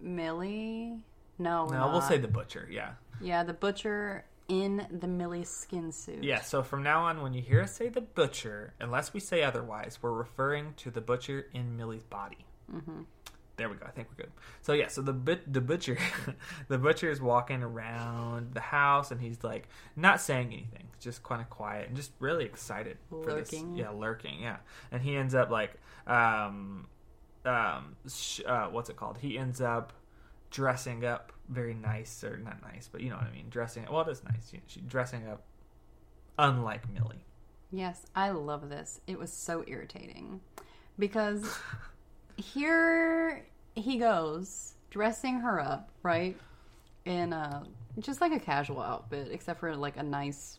[0.00, 0.98] Millie.
[1.38, 2.68] No, no, we'll say the butcher.
[2.70, 2.90] Yeah.
[3.20, 6.22] yeah, the butcher in the Millie skin suit.
[6.22, 9.42] Yeah, so from now on, when you hear us say the butcher, unless we say
[9.42, 12.44] otherwise, we're referring to the butcher in Millie's body.
[12.72, 13.02] Mm-hmm.
[13.56, 13.86] There we go.
[13.86, 14.32] I think we're good.
[14.62, 15.96] So yeah, so the but the butcher,
[16.68, 21.40] the butcher is walking around the house, and he's like not saying anything, just kind
[21.40, 23.72] of quiet and just really excited for Lurking.
[23.76, 23.80] this.
[23.80, 24.40] Yeah, lurking.
[24.40, 24.56] Yeah,
[24.90, 25.74] and he ends up like,
[26.08, 26.88] um,
[27.44, 29.18] um, sh- uh, what's it called?
[29.18, 29.92] He ends up
[30.50, 33.46] dressing up very nice, or not nice, but you know what I mean.
[33.50, 34.50] Dressing well, it is nice.
[34.50, 35.42] She, she dressing up
[36.38, 37.24] unlike Millie.
[37.70, 39.00] Yes, I love this.
[39.06, 40.40] It was so irritating
[40.98, 41.58] because
[42.36, 46.36] here he goes dressing her up, right?
[47.04, 47.64] In a
[47.98, 50.58] just like a casual outfit, except for like a nice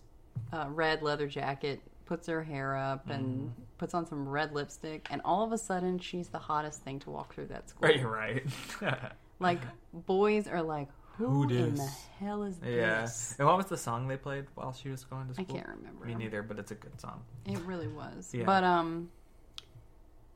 [0.54, 1.82] uh, red leather jacket.
[2.06, 5.98] Puts her hair up and puts on some red lipstick, and all of a sudden
[6.00, 7.88] she's the hottest thing to walk through that school.
[7.88, 8.44] Right, you're right.
[9.38, 9.60] Like
[9.92, 10.88] boys are like,
[11.18, 11.90] who, Who in the
[12.20, 12.70] hell is this?
[12.70, 13.02] yeah.
[13.02, 13.36] this?
[13.38, 15.46] And what was the song they played while she was going to school?
[15.50, 16.06] I can't remember.
[16.06, 17.22] Me neither, but it's a good song.
[17.46, 18.32] It really was.
[18.34, 18.46] Yeah.
[18.46, 19.10] But um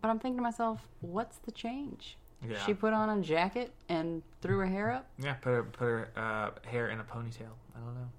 [0.02, 2.18] but I'm thinking to myself, what's the change?
[2.48, 2.58] Yeah.
[2.66, 5.10] She put on a jacket and threw her hair up.
[5.18, 7.52] Yeah, put her put her uh, hair in a ponytail.
[7.76, 8.10] I don't know.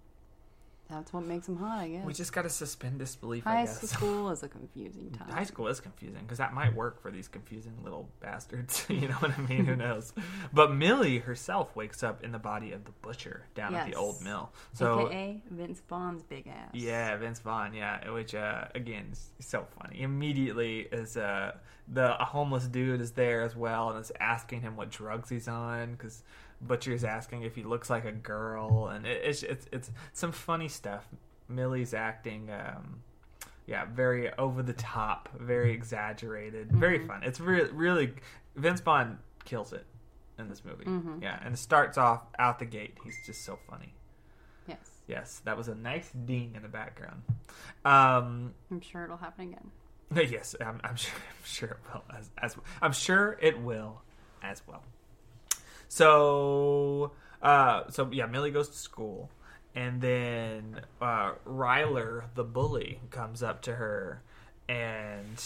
[0.91, 2.05] That's what makes them hot, I guess.
[2.05, 3.47] We just got to suspend disbelief.
[3.47, 3.81] I High guess.
[3.91, 5.31] school is a confusing time.
[5.31, 8.85] High school is confusing because that might work for these confusing little bastards.
[8.89, 9.67] you know what I mean?
[9.67, 10.13] Who knows?
[10.53, 14.21] But Millie herself wakes up in the body of the butcher down at the old
[14.23, 14.51] mill.
[14.73, 16.71] So AKA Vince Vaughn's big ass.
[16.73, 17.73] Yeah, Vince Vaughn.
[17.73, 20.03] Yeah, which uh, again is so funny.
[20.03, 21.53] Immediately, is uh,
[21.89, 25.49] the a homeless dude is there as well, and is asking him what drugs he's
[25.49, 26.23] on because
[26.61, 30.69] Butcher's asking if he looks like a girl, and it, it's it's it's some funny
[30.69, 31.09] stuff.
[31.49, 32.51] Millie's acting.
[32.51, 33.03] Um,
[33.67, 37.23] yeah, very over the top, very exaggerated, very fun.
[37.23, 38.15] It's really, really
[38.57, 39.87] Vince Vaughn kills it
[40.39, 40.85] in this movie.
[41.23, 42.97] Yeah, and it starts off out the gate.
[43.05, 43.95] He's just so funny.
[44.67, 44.79] Yes.
[45.07, 47.23] Yes, that was a nice ding in the background.
[47.85, 49.71] Um, I'm sure it'll happen again.
[50.31, 51.15] yes, I'm, I'm sure.
[51.15, 52.05] I'm sure it will.
[52.17, 54.03] As, as I'm sure it will,
[54.43, 54.83] as well.
[55.91, 57.11] So,
[57.43, 59.29] uh, so yeah, Millie goes to school,
[59.75, 64.23] and then uh, Ryler, the bully, comes up to her,
[64.69, 65.43] and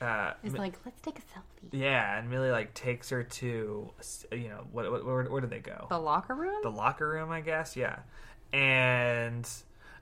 [0.00, 1.70] uh, It's Mi- like, let's take a selfie.
[1.70, 3.92] yeah, and Millie like takes her to,
[4.32, 5.86] you know, what, what where, where do they go?
[5.88, 6.58] The locker room?
[6.64, 7.76] the locker room, I guess.
[7.76, 8.00] Yeah,
[8.52, 9.48] and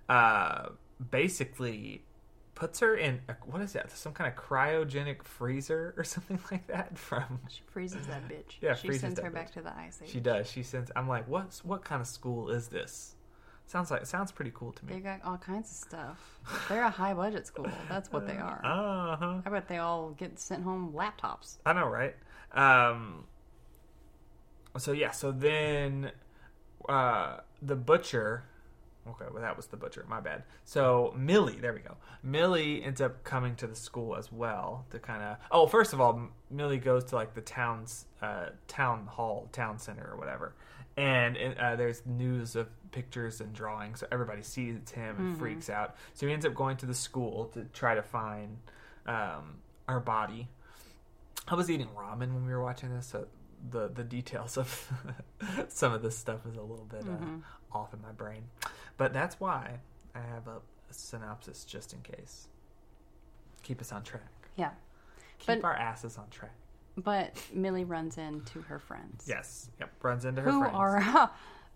[0.08, 0.70] uh,
[1.10, 2.02] basically
[2.54, 3.90] puts her in a, what is that?
[3.90, 6.96] Some kind of cryogenic freezer or something like that.
[6.98, 8.56] From she freezes that bitch.
[8.60, 9.34] Yeah, she sends her bitch.
[9.34, 10.10] back to the ice age.
[10.10, 10.50] she does.
[10.50, 10.90] She sends.
[10.96, 13.16] I'm like, what's what kind of school is this?
[13.66, 14.94] Sounds like sounds pretty cool to me.
[14.94, 16.40] They got all kinds of stuff.
[16.68, 17.66] They're a high budget school.
[17.88, 18.60] That's what they are.
[18.62, 19.40] Uh huh.
[19.44, 21.56] I bet they all get sent home laptops.
[21.64, 22.14] I know, right?
[22.52, 23.24] Um,
[24.76, 26.12] so yeah, so then
[26.88, 28.44] uh, the butcher.
[29.06, 30.04] Okay, well that was the butcher.
[30.08, 30.44] My bad.
[30.64, 31.96] So Millie, there we go.
[32.22, 35.36] Millie ends up coming to the school as well to kind of.
[35.50, 40.08] Oh, first of all, Millie goes to like the town's uh, town hall, town center,
[40.10, 40.54] or whatever,
[40.96, 45.68] and uh, there's news of pictures and drawings, so everybody sees it's him and freaks
[45.68, 45.96] out.
[46.14, 48.56] So he ends up going to the school to try to find
[49.06, 49.56] um,
[49.88, 50.48] our body.
[51.46, 53.26] I was eating ramen when we were watching this, so
[53.70, 54.90] the the details of
[55.68, 58.44] some of this stuff is a little bit uh, off in my brain.
[58.96, 59.78] But that's why
[60.14, 60.56] I have a,
[60.90, 62.48] a synopsis just in case.
[63.62, 64.30] Keep us on track.
[64.56, 64.70] Yeah.
[65.38, 66.54] Keep But- our asses on track.
[66.96, 69.24] But Millie runs into her friends.
[69.28, 69.68] Yes.
[69.80, 69.90] Yep.
[70.02, 70.76] Runs into her Who friends.
[70.76, 71.30] are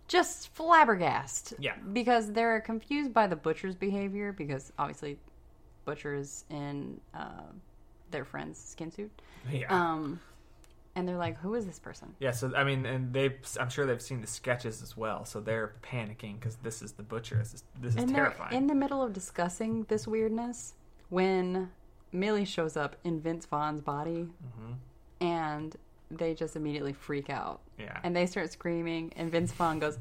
[0.07, 1.57] just flabbergasted.
[1.59, 1.75] Yeah.
[1.91, 5.19] Because they're confused by the butcher's behavior, because obviously,
[5.83, 7.41] butcher's in uh,
[8.11, 9.11] their friend's skin suit.
[9.51, 9.67] yeah.
[9.69, 10.21] Um,
[10.99, 12.13] and they're like, who is this person?
[12.19, 12.31] yeah.
[12.31, 15.73] So I mean, and they, I'm sure they've seen the sketches as well, so they're
[15.81, 17.37] panicking because this is the butcher.
[17.37, 18.55] This is, this is And terrifying.
[18.55, 20.73] in the middle of discussing this weirdness
[21.09, 21.69] when
[22.11, 24.27] Millie shows up in Vince Vaughn's body,
[24.59, 24.73] Mm-hmm.
[25.25, 25.75] and
[26.11, 27.61] they just immediately freak out.
[27.77, 27.99] yeah.
[28.03, 29.99] And they start screaming, and Vince Vaughn goes,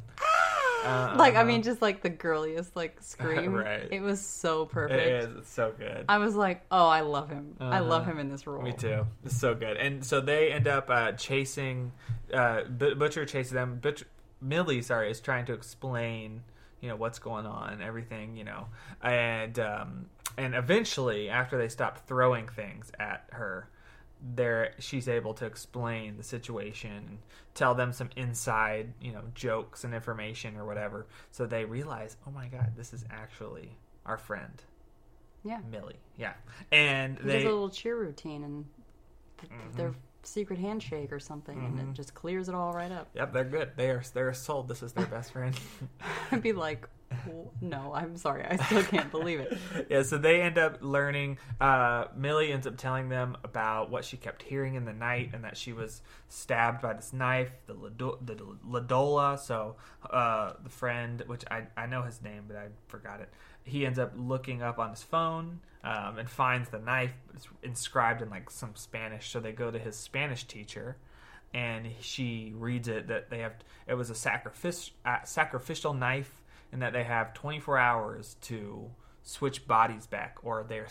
[0.84, 3.52] Uh, like I mean, just like the girliest like scream.
[3.54, 3.88] Right.
[3.90, 5.06] It was so perfect.
[5.30, 5.36] is.
[5.38, 6.04] It's so good.
[6.08, 7.56] I was like, oh, I love him.
[7.60, 8.12] I love Uh-huh.
[8.12, 8.62] him in this role.
[8.62, 9.06] Me too.
[9.24, 9.76] It's so good.
[9.76, 11.92] And so they end up uh, chasing.
[12.32, 13.78] Uh, Bu- Butcher chases them.
[13.80, 14.06] Butcher,
[14.40, 16.42] Millie, sorry, is trying to explain,
[16.80, 18.66] you know, what's going on and everything, you know,
[19.02, 23.68] and um, and eventually, after they stop throwing things at her,
[24.34, 27.18] there she's able to explain the situation and
[27.54, 32.30] tell them some inside, you know, jokes and information or whatever, so they realize, oh
[32.30, 33.76] my god, this is actually
[34.06, 34.62] our friend
[35.44, 35.60] Yeah.
[35.70, 36.00] Millie.
[36.16, 36.34] Yeah,
[36.72, 38.64] and He they a little cheer routine and
[39.38, 39.76] th- mm-hmm.
[39.76, 41.92] their secret handshake or something, and it mm-hmm.
[41.92, 43.08] just clears it all right up.
[43.14, 43.70] Yep, they're good.
[43.76, 44.68] They are they're sold.
[44.68, 45.58] This is their best friend.
[46.32, 46.97] I'd be like, "W-
[47.60, 49.58] no, I'm sorry, I still can't believe it.
[49.90, 51.38] yeah, so they end up learning.
[51.60, 55.44] Uh, Millie ends up telling them about what she kept hearing in the night, and
[55.44, 57.74] that she was stabbed by this knife, the
[58.20, 58.36] the
[58.66, 59.38] La Dola.
[59.38, 59.76] So
[60.10, 63.28] uh, the friend, which I I know his name, but I forgot it.
[63.64, 67.12] He ends up looking up on his phone um, and finds the knife.
[67.34, 69.30] It's inscribed in like some Spanish.
[69.30, 70.96] So they go to his Spanish teacher.
[71.54, 73.54] And she reads it that they have.
[73.86, 74.30] It was a
[75.04, 78.90] uh, sacrificial knife, and that they have 24 hours to
[79.22, 80.86] switch bodies back, or their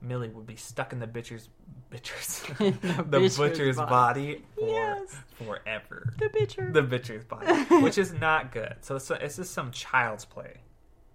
[0.00, 1.48] Millie would be stuck in the butcher's
[1.90, 3.90] butcher's The the butcher's butcher's body.
[3.90, 5.16] body for Yes.
[5.46, 6.12] forever.
[6.18, 6.72] The bitcher.
[6.72, 7.46] The butcher's body,
[7.82, 8.76] which is not good.
[8.80, 10.54] So it's, it's just some child's play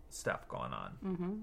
[0.10, 0.92] stuff going on.
[1.06, 1.36] Mm-hmm.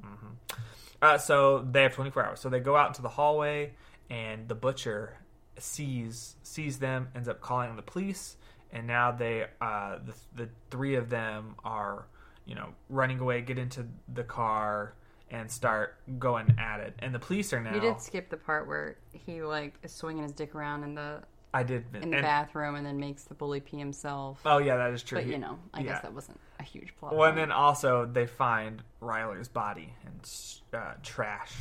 [1.02, 2.40] Uh, so they have 24 hours.
[2.40, 3.74] So they go out into the hallway,
[4.08, 5.18] and the butcher
[5.58, 8.36] sees sees them, ends up calling the police,
[8.72, 12.06] and now they uh, the the three of them are
[12.46, 14.94] you know running away, get into the car,
[15.30, 16.94] and start going at it.
[17.00, 17.74] And the police are now.
[17.74, 21.22] you did skip the part where he like is swinging his dick around in the
[21.52, 21.84] I did.
[21.94, 24.40] in the and- bathroom and then makes the bully pee himself.
[24.44, 25.18] Oh yeah, that is true.
[25.18, 25.92] but you know, I yeah.
[25.92, 27.14] guess that wasn't a huge plot.
[27.16, 30.30] Well, and then also they find Ryler's body and
[30.72, 31.52] uh, trash,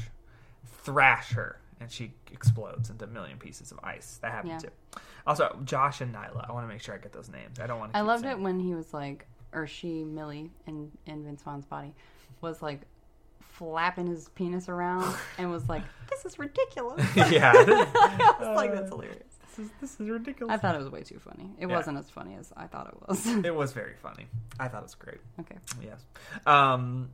[0.83, 4.19] thrash her, and she explodes into a million pieces of ice.
[4.21, 4.69] That happened Yeah.
[4.69, 4.99] too.
[5.25, 6.49] Also, Josh and Nyla.
[6.49, 7.59] I want to make sure I get those names.
[7.59, 7.97] I don't want to.
[7.97, 11.93] I loved it when he was like, or she, Millie, in in Vince Vaughn's body,
[12.41, 12.81] was like
[13.39, 18.89] flapping his penis around and was like, "This is ridiculous." yeah, I was like, "That's
[18.89, 19.17] hilarious."
[19.55, 20.51] this is, this is ridiculous.
[20.53, 21.51] I thought it was way too funny.
[21.59, 21.75] It Yeah.
[21.75, 23.25] wasn't as funny as I thought it was.
[23.45, 24.25] it was very funny.
[24.59, 25.19] I thought it was great.
[25.41, 25.57] okay.
[25.81, 26.03] Yes.
[26.47, 27.11] Um.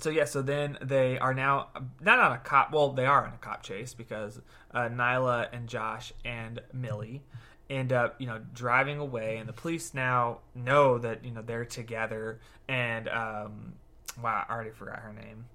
[0.00, 0.24] So yeah.
[0.26, 1.68] So then they are now
[2.00, 2.72] not on a cop.
[2.72, 4.40] Well, they are on a cop chase because
[4.72, 7.22] uh, Nyla and Josh and Millie
[7.70, 11.64] end up, you know, driving away, and the police now know that you know they're
[11.64, 12.40] together.
[12.68, 13.74] And um,
[14.22, 15.46] wow, I already forgot her name.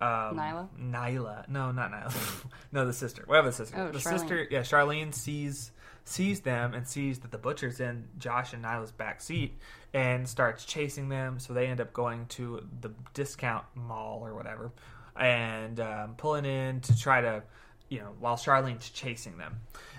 [0.00, 0.68] Um, Nyla?
[0.80, 1.48] Nyla.
[1.48, 2.44] No, not Nyla.
[2.72, 3.24] no, the sister.
[3.26, 3.76] Whatever the sister.
[3.78, 4.18] Oh, the Charlene.
[4.18, 4.46] sister.
[4.50, 5.72] Yeah, Charlene sees
[6.04, 9.58] sees them and sees that the butcher's in Josh and Nyla's back seat
[9.92, 11.40] and starts chasing them.
[11.40, 14.70] So they end up going to the discount mall or whatever
[15.18, 17.42] and um, pulling in to try to,
[17.88, 19.56] you know, while Charlene's chasing them.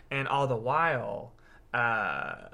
[0.09, 1.33] And all the while,
[1.73, 2.49] uh,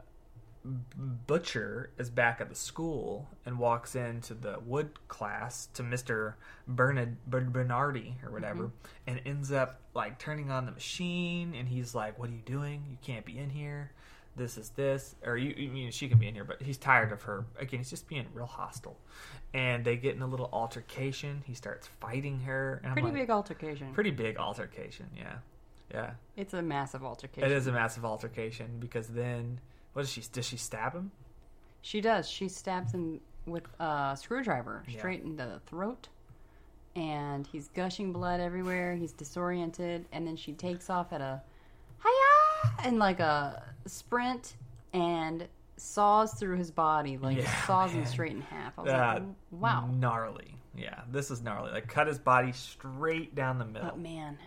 [0.66, 6.36] Butcher is back at the school and walks into the wood class to Mr.
[6.68, 8.72] Bernard, Bernardi or whatever
[9.06, 12.84] and ends up like turning on the machine and he's like, What are you doing?
[12.90, 13.92] You can't be in here.
[14.36, 15.16] This is this.
[15.26, 17.46] Or you, you mean she can be in here, but he's tired of her.
[17.60, 18.98] Again, he's just being real hostile.
[19.54, 21.44] And they get in a little altercation.
[21.46, 22.82] He starts fighting her.
[22.94, 23.94] Pretty like, big altercation.
[23.94, 25.36] Pretty big altercation, yeah.
[25.94, 26.12] Yeah.
[26.36, 27.50] It's a massive altercation.
[27.52, 29.60] It is a massive altercation because then
[29.94, 31.12] what does she does she stab him?
[31.82, 32.28] She does.
[32.28, 34.98] She stabs him with a screwdriver Yeah.
[34.98, 36.08] straight in the throat.
[36.96, 38.96] And he's gushing blood everywhere.
[38.96, 40.06] He's disoriented.
[40.12, 41.42] And then she takes off at a
[42.04, 44.56] hiya and like a sprint
[44.94, 47.18] and saws through his body.
[47.18, 48.78] Like Yeah, saws him straight in half.
[48.78, 49.88] I was Uh, like, wow.
[49.92, 50.56] Gnarly.
[50.76, 51.72] Yeah, this is gnarly.
[51.72, 53.90] Like cut his body straight down the middle.
[53.90, 54.38] But man,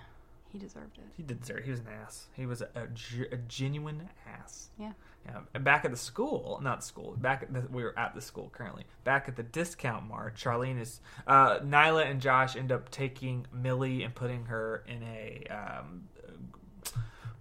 [0.57, 1.05] he deserved it.
[1.17, 1.65] He did deserve.
[1.65, 2.27] He was an ass.
[2.33, 4.71] He was a, a, a genuine ass.
[4.79, 4.93] Yeah.
[5.27, 5.41] Yeah.
[5.55, 7.15] And back at the school, not school.
[7.19, 8.85] Back at the, we were at the school currently.
[9.05, 14.03] Back at the discount mart, Charlene is uh, Nyla and Josh end up taking Millie
[14.03, 16.09] and putting her in a um,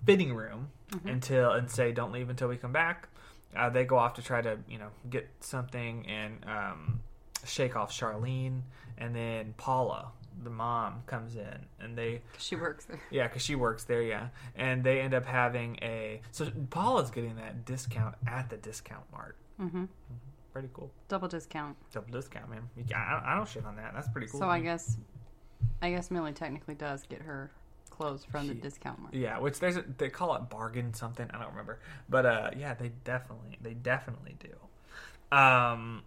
[0.05, 0.69] fitting room
[1.05, 3.07] until and say don't leave until we come back.
[3.55, 6.99] Uh, they go off to try to you know get something and um,
[7.45, 8.61] shake off Charlene,
[8.97, 10.11] and then Paula,
[10.43, 13.01] the mom, comes in and they She works there.
[13.11, 14.27] yeah, because she works there, yeah.
[14.55, 16.21] And they end up having a.
[16.31, 19.37] So Paula's getting that discount at the discount mart.
[19.59, 19.85] mm-hmm.
[20.53, 20.89] Pretty cool.
[21.09, 21.75] Double discount.
[21.91, 22.69] Double discount, man.
[22.95, 23.93] I, I don't shit on that.
[23.93, 24.39] That's pretty cool.
[24.39, 24.95] So I guess,
[25.81, 27.51] I guess Millie technically does get her
[27.89, 29.13] clothes from the discount mart.
[29.13, 31.29] Yeah, which there's a, they call it bargain something.
[31.33, 35.37] I don't remember, but uh, yeah, they definitely they definitely do.
[35.37, 36.03] Um,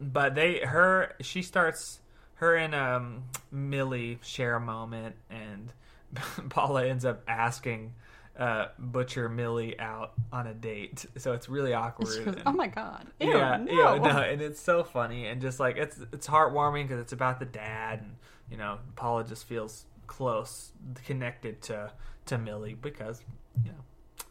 [0.00, 2.00] but they her she starts
[2.42, 3.22] her and um
[3.52, 5.72] Millie share a moment, and
[6.50, 7.94] Paula ends up asking
[8.36, 11.06] uh, Butcher Millie out on a date.
[11.18, 12.06] So it's really awkward.
[12.08, 13.06] Goes, and- oh my god.
[13.20, 13.72] Ew, yeah, no.
[13.72, 17.38] yeah, no, and it's so funny and just like it's it's heartwarming because it's about
[17.38, 18.16] the dad and
[18.50, 20.72] you know Paula just feels close,
[21.06, 21.92] connected to
[22.26, 23.22] to Millie because
[23.64, 24.24] you know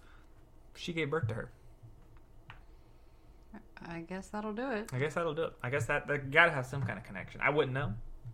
[0.76, 1.52] she gave birth to her.
[3.88, 4.90] I guess that'll do it.
[4.94, 5.54] I guess that'll do it.
[5.64, 7.42] I guess that that got to have some kind of connection.
[7.44, 7.94] I wouldn't know,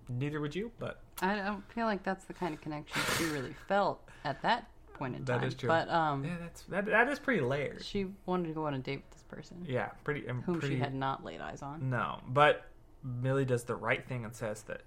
[0.10, 3.56] neither would you, but I don't feel like that's the kind of connection she really
[3.68, 5.40] felt at that point in time.
[5.42, 5.68] That is true.
[5.68, 7.84] But um, yeah, that's that that is pretty layered.
[7.84, 10.76] she wanted to go on a date with this person Yeah, pretty and whom pretty.
[10.76, 11.90] she had not laid eyes on.
[11.90, 12.66] No, but
[13.04, 14.82] Millie does the right thing and says that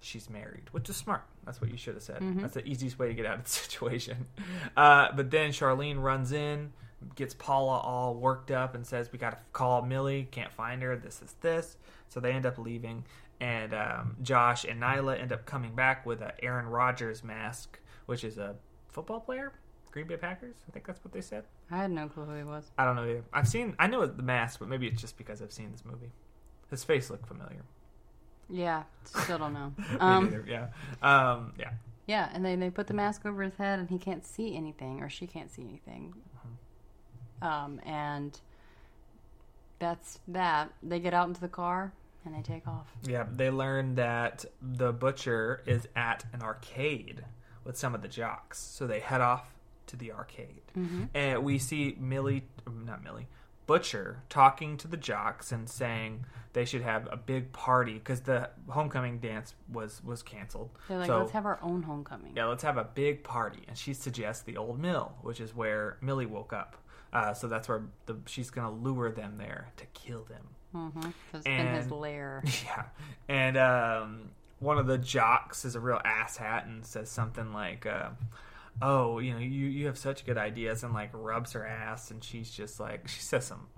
[0.00, 1.24] she's married, which is smart.
[1.44, 2.20] That's what you should have said.
[2.20, 2.40] Mhm.
[2.40, 4.26] That's the easiest way to get out of the situation.
[4.76, 6.72] Uh, but then Charlene runs in,
[7.14, 10.28] gets Paula all worked up, and says, "We got to call Millie.
[10.30, 10.96] Can't find her.
[10.96, 11.76] This is this."
[12.08, 13.04] So they end up leaving,
[13.40, 18.24] and um, Josh and Nyla end up coming back with a Aaron Rodgers mask, which
[18.24, 18.54] is a
[18.88, 19.52] football player,
[19.90, 20.56] Green Bay Packers.
[20.68, 21.44] I think that's what they said.
[21.70, 22.70] I had no clue who he was.
[22.78, 23.24] I don't know either.
[23.32, 26.12] I've seen, I know the mask, but maybe it's just because I've seen this movie.
[26.70, 27.62] His face looked familiar.
[28.48, 29.72] Yeah, still don't know.
[29.78, 30.68] Me Um, neither, yeah.
[31.02, 31.70] Um, yeah.
[32.06, 35.02] yeah, and then they put the mask over his head, and he can't see anything,
[35.02, 36.14] or she can't see anything.
[37.42, 38.38] Um, and
[39.78, 40.72] that's that.
[40.82, 41.92] They get out into the car
[42.24, 42.86] and they take off.
[43.04, 47.24] Yeah, they learn that the butcher is at an arcade
[47.64, 48.58] with some of the jocks.
[48.58, 49.54] So they head off
[49.88, 50.62] to the arcade.
[50.76, 51.04] Mm-hmm.
[51.14, 52.44] And we see Millie,
[52.84, 53.28] not Millie,
[53.66, 58.48] Butcher talking to the jocks and saying they should have a big party because the
[58.68, 60.70] homecoming dance was was canceled.
[60.88, 62.32] They're like, So- let's have our own homecoming.
[62.36, 63.62] Yeah, let's have a big party.
[63.68, 66.76] And she suggests the old mill, which is where Millie woke up.
[67.16, 70.42] Uh, so that's where the, she's going to lure them there to kill them.
[70.74, 71.10] Mm-hmm.
[71.32, 72.44] It's been his lair.
[72.66, 72.82] Yeah.
[73.26, 78.10] And um, one of the jocks is a real asshat and says something like, uh,
[78.82, 82.10] oh, you know, you, you have such good ideas and like rubs her ass.
[82.10, 83.68] And she's just like, she says some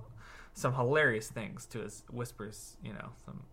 [0.55, 3.45] some hilarious things to his whispers, you know, some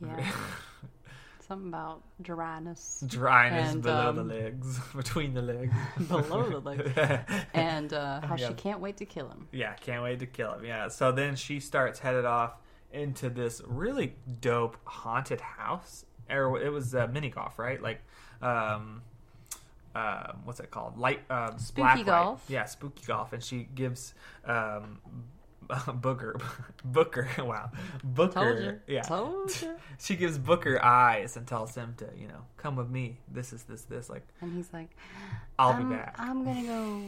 [0.00, 0.28] Yeah.
[1.46, 5.74] Something about dryness dryness And, below um, the legs, between the legs.
[6.08, 6.90] below the legs,
[7.54, 8.48] and uh, how Yeah.
[8.48, 9.48] she can't wait to kill him.
[9.52, 10.64] Yeah, can't wait to kill him.
[10.64, 10.88] Yeah.
[10.88, 12.52] So then she starts headed off
[12.92, 16.04] into this really dope haunted house.
[16.30, 17.82] Or it was uh, mini golf, right?
[17.82, 18.00] Like,
[18.40, 19.02] um,
[19.94, 20.96] uh, what's it called?
[20.96, 22.06] Light, um, Spooky black light.
[22.06, 22.44] golf.
[22.48, 24.14] Yeah, spooky golf, and she gives
[24.46, 24.98] um,
[25.94, 26.38] Booker,
[26.84, 27.70] Booker, wow,
[28.04, 29.02] Booker, yeah,
[29.98, 33.18] she gives Booker eyes and tells him to, you know, come with me.
[33.28, 34.08] This is this this.
[34.10, 34.90] Like, And he's like,
[35.58, 36.16] I'll I'm, be back.
[36.18, 37.02] I'm gonna go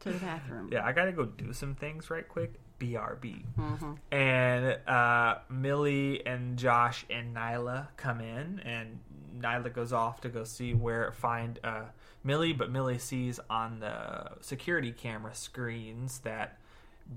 [0.00, 0.68] to the bathroom.
[0.72, 2.54] Yeah, I gotta go do some things right quick.
[2.80, 3.44] BRB.
[3.54, 8.98] hmm and uh, Millie and Josh and Nyla come in, and
[9.38, 11.84] Nyla goes off to go see where find uh,
[12.24, 16.58] Millie, but Millie sees on the security camera screens that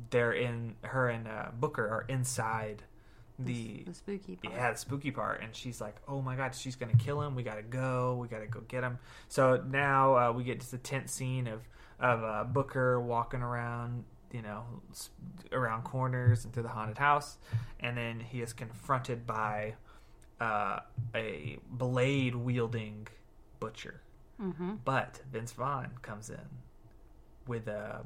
[0.09, 2.83] they're in her and uh, Booker are inside
[3.39, 4.53] the the spooky part.
[4.53, 7.35] yeah, the spooky part, and she's like, "Oh my god, she's gonna kill him.
[7.35, 8.17] We gotta go.
[8.19, 11.61] We gotta go get him." So now uh, we get to the tense scene of
[11.99, 14.63] of uh, Booker walking around, you know,
[15.51, 17.37] around corners and through the haunted house,
[17.79, 19.75] and then he is confronted by
[20.39, 20.79] uh,
[21.15, 23.07] a blade wielding
[23.59, 24.01] butcher.
[24.41, 24.75] Mm-hmm.
[24.85, 26.47] But Vince Vaughn comes in
[27.47, 28.03] with a.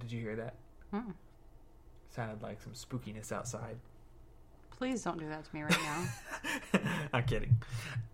[0.00, 0.54] Did you hear that?
[0.94, 1.14] Mm.
[2.10, 3.76] Sounded like some spookiness outside.
[4.70, 6.80] Please don't do that to me right now.
[7.14, 7.56] I'm kidding.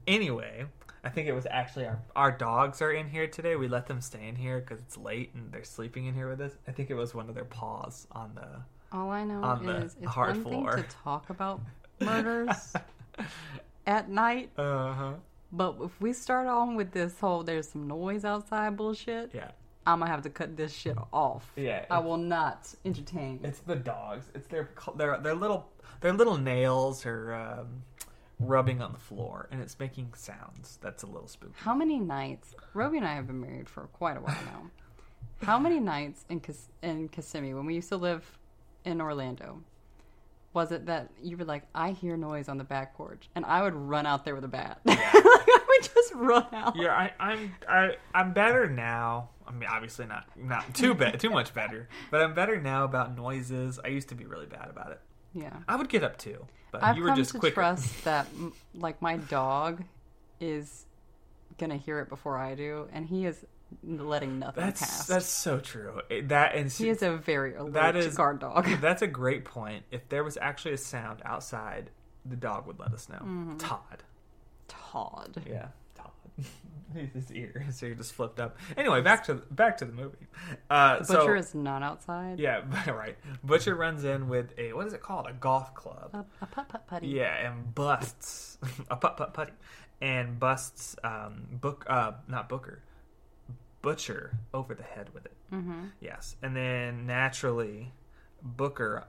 [0.06, 0.64] Anyway,
[1.04, 3.56] I think it was actually our our dogs are in here today.
[3.56, 6.40] We let them stay in here because it's late and they're sleeping in here with
[6.40, 6.52] us.
[6.68, 8.46] I think it was one of their paws on the.
[8.96, 10.74] All I know On the is it's hard one floor.
[10.74, 11.60] thing to talk about
[12.00, 12.74] murders
[13.86, 15.12] at night, Uh huh.
[15.50, 19.50] but if we start on with this whole "there's some noise outside" bullshit, Yeah.
[19.86, 21.50] I'm gonna have to cut this shit off.
[21.56, 21.84] Yeah.
[21.90, 23.40] I will not entertain.
[23.42, 24.26] It's the dogs.
[24.34, 25.68] It's their their their little
[26.00, 27.82] their little nails are um,
[28.38, 30.78] rubbing on the floor and it's making sounds.
[30.82, 31.54] That's a little spooky.
[31.56, 32.54] How many nights?
[32.74, 34.70] Roby and I have been married for quite a while now.
[35.42, 36.40] How many nights in
[36.82, 38.38] in Kissimmee when we used to live
[38.84, 39.60] in Orlando
[40.52, 43.62] was it that you were like, I hear noise on the back porch, and I
[43.62, 44.80] would run out there with a bat.
[44.84, 44.98] Would
[45.94, 46.76] just run out.
[46.76, 49.30] Yeah, I, I'm I, I'm better now.
[49.46, 53.16] I mean, obviously not not too bad, too much better, but I'm better now about
[53.16, 53.78] noises.
[53.84, 55.00] I used to be really bad about it.
[55.34, 55.56] Yeah.
[55.68, 57.54] I would get up too, but I've you were just to quicker.
[57.54, 58.26] trust that,
[58.74, 59.82] like, my dog
[60.40, 60.86] is
[61.58, 63.44] gonna hear it before I do, and he is
[63.82, 65.06] letting nothing That's pass.
[65.06, 66.00] that's so true.
[66.24, 68.66] That and he is a very allergic that is guard dog.
[68.80, 69.84] That's a great point.
[69.90, 71.90] If there was actually a sound outside,
[72.24, 73.16] the dog would let us know.
[73.16, 73.56] Mm-hmm.
[73.56, 74.02] Todd.
[74.92, 75.42] Todd.
[75.48, 76.10] Yeah, Todd.
[77.14, 78.58] his ear, his ear just flipped up.
[78.76, 80.26] Anyway, back to back to the movie.
[80.68, 82.38] Uh, The so- butcher is not outside.
[82.38, 83.16] yeah, right.
[83.42, 85.26] Butcher runs in with a what is it called?
[85.26, 86.10] A golf club.
[86.12, 87.08] A, a putt putt putty.
[87.08, 88.58] Yeah, and busts
[88.90, 89.52] a putt putt putty,
[90.00, 92.82] and busts um book uh not Booker,
[93.80, 95.36] Butcher over the head with it.
[95.52, 95.84] Mm-hmm.
[96.00, 97.92] Yes, and then naturally,
[98.42, 99.06] Booker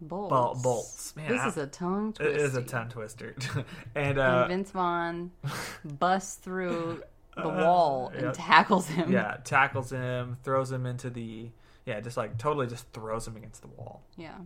[0.00, 0.30] Bolts.
[0.30, 1.16] bol- bolts.
[1.16, 2.36] Man, This I- is a tongue twister.
[2.36, 5.30] is a tongue twister, and And uh, Vince Vaughn
[5.84, 7.02] busts through
[7.36, 8.32] the Uh, wall and yeah.
[8.34, 9.12] tackles him.
[9.12, 11.50] yeah, tackles him, throws him into the
[11.86, 14.36] yeah, just like totally just throws him against the wall, Yeah.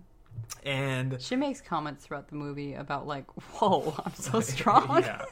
[0.65, 5.25] and She makes comments throughout the movie about like, "Whoa, I'm so strong." yeah.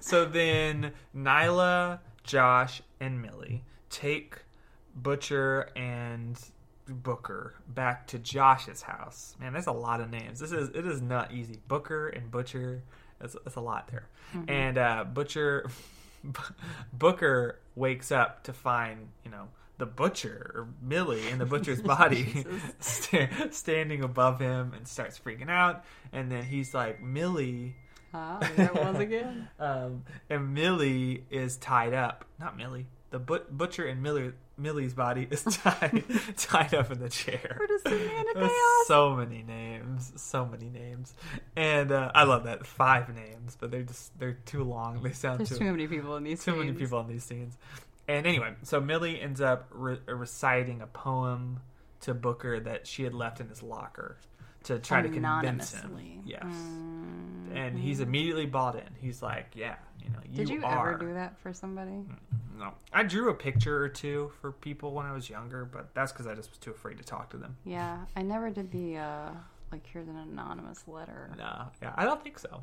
[0.00, 4.38] So then Nyla, Josh, and Millie take
[4.94, 6.38] Butcher and
[6.86, 9.36] Booker back to Josh's house.
[9.40, 10.40] Man, there's a lot of names.
[10.40, 11.60] This is it is not easy.
[11.68, 12.82] Booker and Butcher.
[13.20, 14.08] That's, that's a lot there.
[14.48, 15.70] And uh, Butcher,
[16.92, 22.44] Booker wakes up to find you know the butcher or Millie in the butcher's body
[22.80, 25.84] sta- standing above him and starts freaking out.
[26.12, 27.74] And then he's like, Millie.
[28.12, 29.48] Ah, there it was again.
[29.58, 32.24] Um, and Millie is tied up.
[32.38, 32.86] Not Millie.
[33.10, 36.04] The but- butcher and Millie, Millie's body is tied
[36.36, 37.56] tied up in the chair.
[37.58, 38.86] We're just sitting in a There's chaos.
[38.86, 41.14] So many names, so many names,
[41.56, 45.02] and uh, I love that five names, but they're just they're too long.
[45.02, 46.44] They sound There's too too many people in these.
[46.44, 47.56] too many people in these scenes.
[48.06, 51.60] And anyway, so Millie ends up re- reciting a poem
[52.02, 54.18] to Booker that she had left in his locker
[54.64, 56.22] to try to convince him.
[56.24, 56.42] Yes.
[56.44, 57.56] Mm.
[57.56, 58.88] And he's immediately bought in.
[59.00, 62.04] He's like, "Yeah, you know, you Did you are." ever do that for somebody?
[62.56, 66.12] No, I drew a picture or two for people when I was younger, but that's
[66.12, 67.56] because I just was too afraid to talk to them.
[67.64, 69.30] Yeah, I never did the uh
[69.72, 71.30] like here's an anonymous letter.
[71.36, 72.62] No, yeah, I don't think so.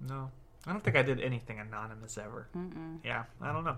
[0.00, 0.30] No,
[0.66, 2.48] I don't think I did anything anonymous ever.
[2.56, 2.98] Mm-mm.
[3.04, 3.76] Yeah, I don't know.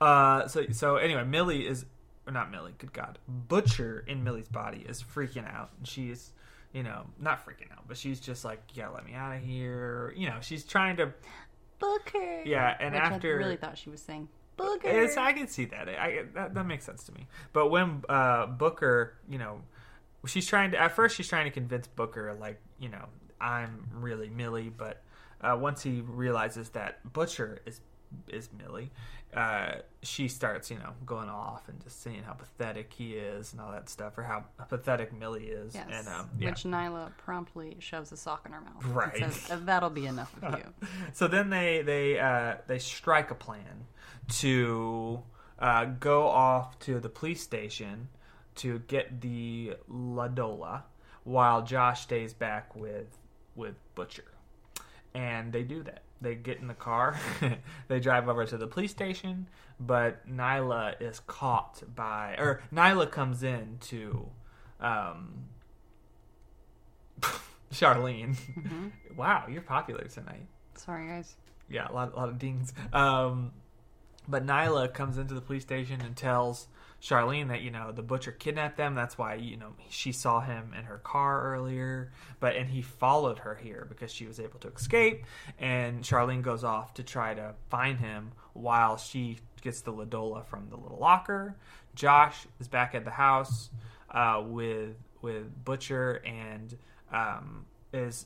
[0.00, 1.86] Uh, so so anyway, Millie is
[2.26, 2.74] or not Millie.
[2.78, 5.70] Good God, Butcher in Millie's body is freaking out.
[5.78, 6.32] And she's,
[6.72, 9.42] you know, not freaking out, but she's just like, "You gotta let me out of
[9.42, 11.12] here." You know, she's trying to.
[11.84, 12.42] Booker.
[12.44, 14.88] Yeah, and Which after- I really thought she was saying Booker.
[14.88, 15.88] It's, I can see that.
[15.88, 17.26] I that, that makes sense to me.
[17.52, 19.62] But when uh, Booker, you know,
[20.26, 20.80] she's trying to.
[20.80, 23.06] At first, she's trying to convince Booker, like, you know,
[23.40, 24.70] I'm really Millie.
[24.70, 25.02] But
[25.40, 27.80] uh, once he realizes that Butcher is
[28.28, 28.90] is Millie,
[29.34, 33.60] uh, she starts, you know, going off and just saying how pathetic he is and
[33.60, 35.74] all that stuff, or how pathetic Millie is.
[35.74, 35.88] Yes.
[35.90, 36.50] And um, yeah.
[36.50, 38.84] Which Nyla promptly shoves a sock in her mouth.
[38.84, 39.16] and Right.
[39.18, 40.72] says, "Uh, That'll be enough of you.
[41.12, 43.86] so then they they uh, they strike a plan
[44.38, 45.20] to
[45.58, 48.08] uh, go off to the police station
[48.56, 50.82] to get the La Dola,
[51.24, 53.18] while Josh stays back with
[53.56, 54.30] with Butcher,
[55.12, 56.03] and they do that.
[56.24, 57.16] They get in the car,
[57.88, 59.46] they drive over to the police station,
[59.78, 64.28] but Nyla is caught by, or Nyla comes in to.
[64.80, 65.44] Um,
[67.72, 68.36] Charlene,
[69.16, 70.46] wow, you're popular tonight
[70.76, 71.36] Sorry, guys.
[71.68, 72.72] yeah, a lot, a lot of dings.
[72.92, 73.52] Um,
[74.28, 76.68] but Nyla comes into the police station and tells
[77.04, 78.94] Charlene that you know the butcher kidnapped them.
[78.94, 82.12] That's why you know she saw him in her car earlier.
[82.40, 85.24] But and he followed her here because she was able to escape.
[85.58, 90.46] And Charlene goes off to try to find him while she gets the La Dola
[90.46, 91.56] from the little locker.
[91.94, 93.68] Josh is back at the house
[94.10, 96.74] uh, with with Butcher and
[97.12, 98.24] um, is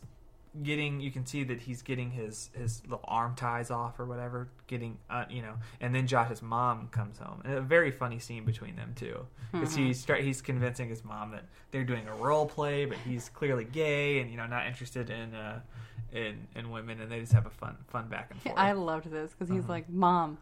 [0.63, 4.49] getting you can see that he's getting his his little arm ties off or whatever
[4.67, 7.41] getting uh, you know and then josh's mom comes home.
[7.45, 11.31] And a very funny scene between them too because he's start, he's convincing his mom
[11.33, 15.11] that they're doing a role play but he's clearly gay and you know not interested
[15.11, 15.61] in uh
[16.13, 18.57] in in women and they just have a fun fun back and forth.
[18.57, 20.39] I loved this because he's like, "Mom,"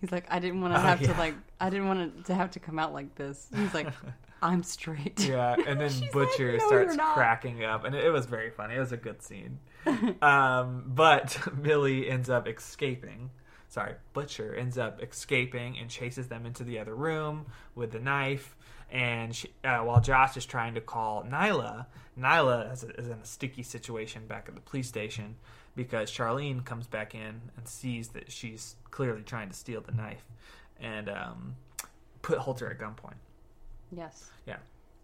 [0.00, 0.86] he's like, "I didn't want to Uh-huh.
[0.86, 1.12] Oh, have yeah.
[1.12, 3.88] to like, I didn't want to have to come out like this." He's like,
[4.42, 8.10] "I'm straight." yeah and then She's like, butcher "No, starts cracking up and it, it
[8.10, 9.58] was very funny it was a good scene
[10.22, 13.30] um, but millie ends up escaping
[13.68, 18.56] sorry butcher ends up escaping and chases them into the other room with the knife
[18.90, 21.86] and she, uh, while josh is trying to call nyla
[22.18, 25.36] nyla is, is in a sticky situation back at the police station
[25.76, 30.24] because charlene comes back in and sees that she's clearly trying to steal the knife
[30.80, 31.56] and um,
[32.22, 33.14] put Holter at gunpoint
[33.92, 34.30] Yes.
[34.46, 34.56] yeah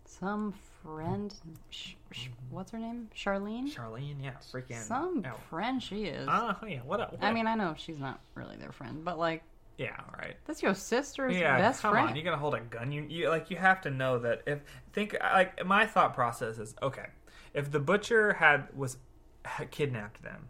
[0.05, 1.35] Some friend,
[1.71, 3.09] sh- sh- what's her name?
[3.15, 3.73] Charlene.
[3.75, 4.81] Charlene, yeah, freaking.
[4.81, 5.37] Some oh.
[5.51, 6.29] friend she is.
[6.31, 7.01] Oh yeah, what?
[7.01, 9.43] A, what I mean, I know she's not really their friend, but like,
[9.79, 10.37] yeah, all right.
[10.47, 12.09] that's your sister's Yeah, best come friend.
[12.11, 12.93] on, you're gonna hold a gun.
[12.93, 14.61] You, you like you have to know that if
[14.93, 17.07] think like my thought process is okay.
[17.53, 18.99] If the butcher had was
[19.45, 20.49] had kidnapped them,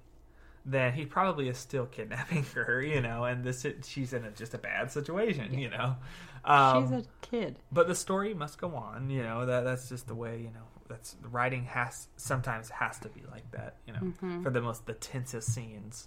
[0.69, 4.53] then he probably is still kidnapping her, you know, and this she's in a, just
[4.53, 5.97] a bad situation, you know.
[6.45, 7.59] Um, She's a kid.
[7.73, 9.47] but the story must go on, you know.
[9.47, 10.67] That that's just the way, you know.
[10.89, 14.43] That's the writing has sometimes has to be like that, you know, Mm-hmm.
[14.43, 16.07] for the most the tensest scenes.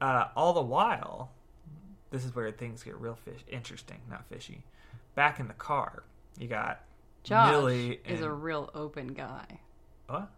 [0.00, 1.30] Uh, all the while,
[2.10, 4.64] this is where things get real fish interesting, not fishy.
[5.14, 6.04] Back in the car,
[6.38, 6.80] you got
[7.24, 9.60] Josh Millie is and a real open guy.
[10.06, 10.30] what?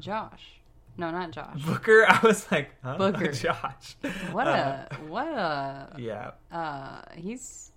[0.00, 0.57] Josh.
[0.98, 1.62] No, not Josh.
[1.64, 2.04] Booker.
[2.08, 2.98] I was like, huh?
[2.98, 3.32] Booker.
[3.32, 3.96] Josh.
[4.32, 7.72] What Uh, a what a yeah, uh he's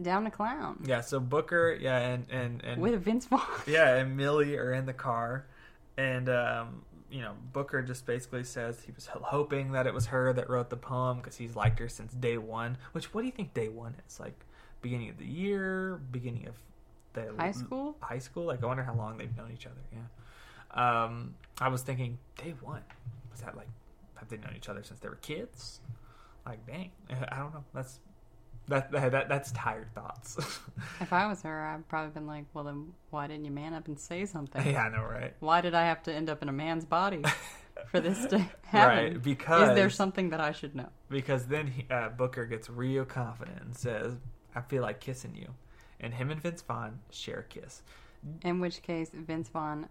[0.00, 1.00] down to clown yeah.
[1.00, 3.40] So Booker, yeah, and and and with Vince Vaughn.
[3.66, 5.46] yeah, and Millie are in the car,
[5.96, 10.32] and um, you know Booker just basically says he was hoping that it was her
[10.32, 12.76] that wrote the poem because he's liked her since day one.
[12.92, 14.38] Which what do you think day one is like?
[14.80, 16.56] Beginning of the year, beginning of
[17.12, 17.94] the High school?
[18.00, 18.46] High school.
[18.46, 19.76] Like I wonder how long they've known each other.
[19.92, 20.00] Yeah.
[20.74, 22.82] Um, I was thinking day one
[23.30, 23.68] was that like
[24.16, 25.80] have they known each other since they were kids?
[26.46, 27.64] Like dang, I don't know.
[27.74, 28.00] That's
[28.68, 30.36] that, that, that that's tired thoughts.
[31.00, 33.88] If I was her, I'd probably been like, well, then why didn't you man up
[33.88, 34.64] and say something?
[34.64, 35.34] yeah, I know, right?
[35.40, 37.22] Why did I have to end up in a man's body
[37.88, 39.04] for this to happen?
[39.14, 40.88] Right, because Is there something that I should know?
[41.08, 44.14] because then he, uh, Booker gets real confident and says,
[44.54, 45.48] "I feel like kissing you,"
[46.00, 47.82] and him and Vince Vaughn share a kiss.
[48.44, 49.88] In which case, Vince Vaughn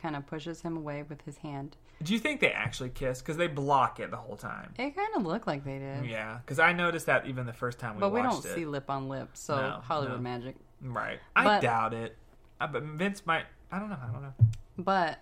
[0.00, 1.76] kind of pushes him away with his hand.
[2.02, 3.20] Do you think they actually kiss?
[3.20, 4.72] Because they block it the whole time.
[4.78, 6.06] It kind of looked like they did.
[6.06, 8.54] Yeah, because I noticed that even the first time we but we don't it.
[8.54, 10.22] see lip on lip, so No, Hollywood no.
[10.22, 10.56] magic.
[10.82, 12.16] Right, I But- doubt it.
[12.60, 13.44] Uh, but Vince might.
[13.72, 13.98] I don't know.
[14.02, 14.34] I don't know.
[14.78, 15.18] But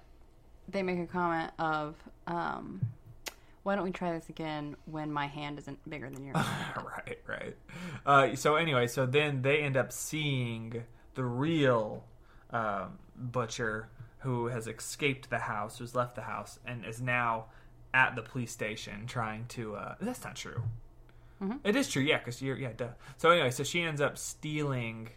[0.68, 1.94] they make a comment of,
[2.26, 2.80] um,
[3.62, 6.36] why don't we try this again when my hand isn't bigger than yours?
[6.76, 7.56] right, right.
[8.06, 10.82] Uh, so anyway, so then they end up seeing
[11.14, 12.04] the real
[12.50, 13.88] um, butcher
[14.20, 17.46] who has escaped the house, who's left the house, and is now
[17.94, 19.76] at the police station trying to.
[19.76, 20.62] Uh, that's not true.
[21.40, 21.60] Mhm.
[21.64, 22.88] It is true, yeah, because you're yeah, duh.
[23.16, 25.08] So anyway, so she ends up stealing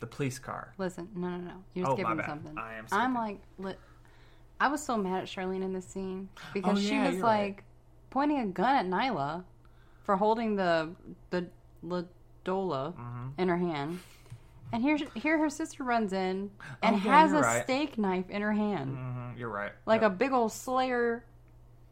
[0.00, 0.72] the police car.
[0.78, 1.52] Listen, no, no, no.
[1.74, 2.26] You're Oh, my skipping bad.
[2.26, 2.58] something.
[2.58, 3.74] I am I'm like, li-
[4.60, 7.56] I was so mad at Charlene in this scene because Oh, she yeah, was like
[7.56, 7.64] right.
[8.10, 9.44] pointing a gun at Nyla
[10.04, 10.90] for holding the
[11.30, 11.48] the
[11.82, 12.02] La
[12.44, 13.32] Dola Mhm.
[13.38, 14.00] in her hand,
[14.72, 16.50] and here here her sister runs in
[16.82, 17.62] and Oh, yeah, has a right.
[17.64, 19.72] steak knife in her hand, hmm you're right.
[19.86, 21.24] like a big old Slayer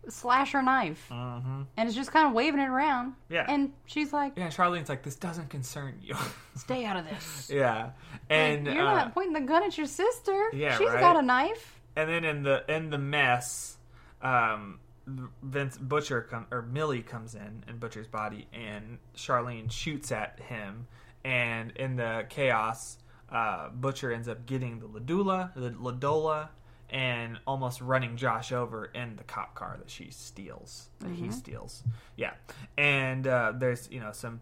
[0.09, 3.14] slasher knife, hmm and it's just kind of waving it around.
[3.29, 3.45] Yeah.
[3.49, 6.14] and she's like, Yeah, Charlene's like, this doesn't concern you.
[6.55, 7.91] "Stay out of this." yeah,
[8.31, 10.51] and Like, you're uh, not pointing the gun at your sister.
[10.53, 11.01] Yeah, she's right.
[11.01, 11.81] got a knife.
[11.97, 13.79] and then in the in the mess,
[14.22, 14.79] um,
[15.43, 20.87] Vince Butcher come or Millie comes in in Butcher's body, and Charlene shoots at him,
[21.27, 22.99] and in the chaos,
[23.31, 26.49] uh, Butcher ends up getting the Ladula, the La Dola,
[26.89, 31.83] and almost running Josh over in the cop car that she steals, that he steals.
[32.14, 32.35] Yeah,
[32.79, 34.41] and uh, there's you know some.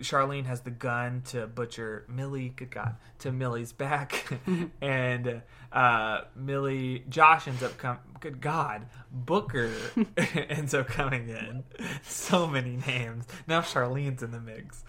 [0.00, 2.50] Charlene has the gun to butcher Millie.
[2.50, 4.38] Good God, to Millie's back,
[4.82, 5.40] and
[5.72, 7.04] uh, Millie.
[7.08, 7.98] Josh ends up come.
[8.20, 9.72] Good God, Booker
[10.50, 11.64] ends up coming in.
[12.02, 13.62] So many names now.
[13.62, 14.84] Charlene's in the mix.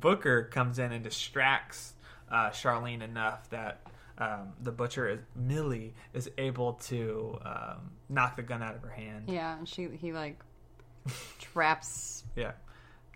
[0.00, 1.94] Booker comes in and distracts
[2.30, 3.80] uh, Charlene enough that
[4.18, 8.90] um, the butcher is Millie is able to um, knock the gun out of her
[8.90, 9.24] hand.
[9.28, 10.38] Yeah, and she he like
[11.40, 12.52] traps Yeah,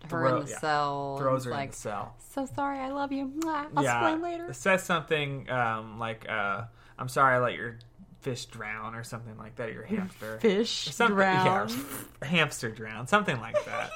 [0.03, 0.59] her Throw- in the yeah.
[0.59, 1.17] cell.
[1.19, 2.15] throws her in the cell.
[2.33, 3.27] so sorry, I love you.
[3.39, 3.67] Mwah.
[3.75, 4.49] I'll yeah, explain later.
[4.49, 6.63] It says something um, like, uh,
[6.99, 7.79] "I'm sorry, I let your
[8.21, 9.73] fish drown," or something like that.
[9.73, 11.69] Your hamster, Fish drown.
[11.69, 11.69] yeah,
[12.27, 13.91] hamster drown, something like that.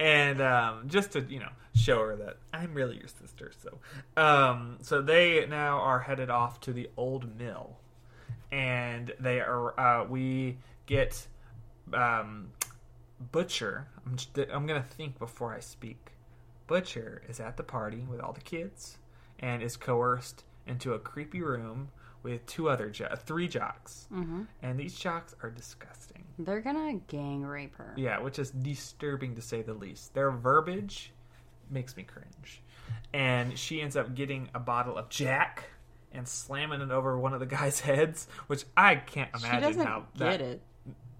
[0.00, 3.52] And um, just to you know show her that I'm really your sister.
[3.62, 3.78] So,
[4.20, 7.76] um, so they now are headed off to the old mill,
[8.50, 9.78] and they are.
[9.78, 11.26] Uh, we get
[11.92, 12.48] um,
[13.30, 13.86] Butcher.
[14.04, 16.12] I'm, just, I'm gonna think before I speak.
[16.66, 18.98] Butcher is at the party with all the kids
[19.40, 21.88] and is coerced into a creepy room
[22.22, 26.09] with two other jo- three jocks, hmm and these jocks are disgusting.
[26.44, 27.92] They're gonna gang rape her.
[27.96, 30.14] Yeah, which is disturbing to say the least.
[30.14, 31.12] Their verbiage
[31.70, 32.62] makes me cringe.
[33.12, 35.64] And she ends up getting a bottle of Jack
[36.12, 39.86] and slamming it over one of the guys' heads, which I can't She imagine doesn't
[39.86, 40.40] how get that.
[40.40, 40.62] it.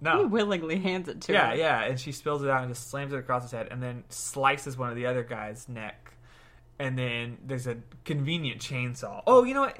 [0.02, 1.54] He willingly hands it to Yeah, her.
[1.56, 3.82] Yeah, yeah, and she spills it out and just slams it across his head, and
[3.82, 6.14] then slices one of the other guy's neck,
[6.78, 9.22] and then there's a convenient chainsaw.
[9.26, 9.78] Oh, you know what?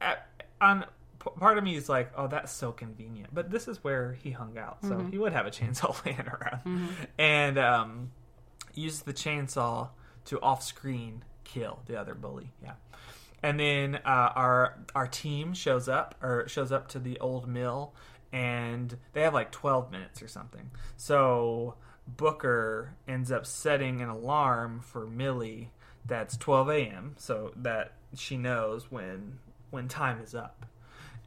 [0.00, 0.26] At,
[0.60, 0.84] on
[1.20, 4.30] p- part of me is like, oh, that's so convenient, but this is where he
[4.32, 5.10] hung out, so Mm-hmm.
[5.12, 8.10] he would have a chainsaw laying around, and um,
[8.74, 9.90] uses the chainsaw
[10.26, 12.52] to off-screen kill the other bully.
[12.62, 12.72] Yeah.
[13.42, 17.94] And then uh, our our team shows up or shows up to the old mill,
[18.32, 20.70] and they have like 12 minutes or something.
[20.98, 25.72] So Booker ends up setting an alarm for Millie
[26.04, 27.14] that's 12 a.m.
[27.18, 29.38] so that she knows when
[29.70, 30.66] when time is up.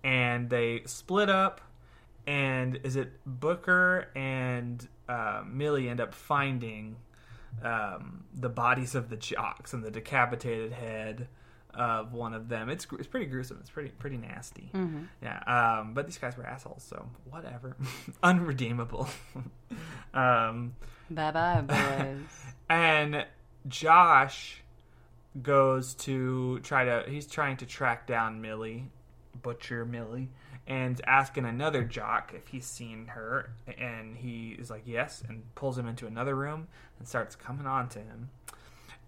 [0.03, 1.61] And they split up,
[2.27, 6.97] and is it Booker and uh, Millie end up finding
[7.63, 11.27] um, the bodies of the jocks and the decapitated head
[11.73, 12.69] of one of them.
[12.69, 13.57] It's it's pretty gruesome.
[13.59, 14.69] It's pretty pretty nasty.
[14.73, 15.03] Mm-hmm.
[15.21, 15.39] Yeah.
[15.79, 17.75] Um, but these guys were assholes, so whatever.
[18.23, 19.07] Unredeemable.
[20.13, 20.75] um,
[21.09, 22.17] Bye bye, boys.
[22.69, 23.25] and
[23.67, 24.61] Josh
[25.41, 27.03] goes to try to.
[27.07, 28.91] He's trying to track down Millie,
[29.41, 30.29] Butcher Millie,
[30.67, 33.51] and asking another jock if he's seen her.
[33.77, 36.67] And he is like, yes, and pulls him into another room
[36.99, 38.29] and starts coming on to him.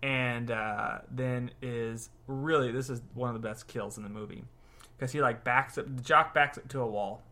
[0.04, 4.44] And uh, then is really this is one of the best kills in the movie
[4.98, 7.24] because he like backs up the jock backs up to a wall,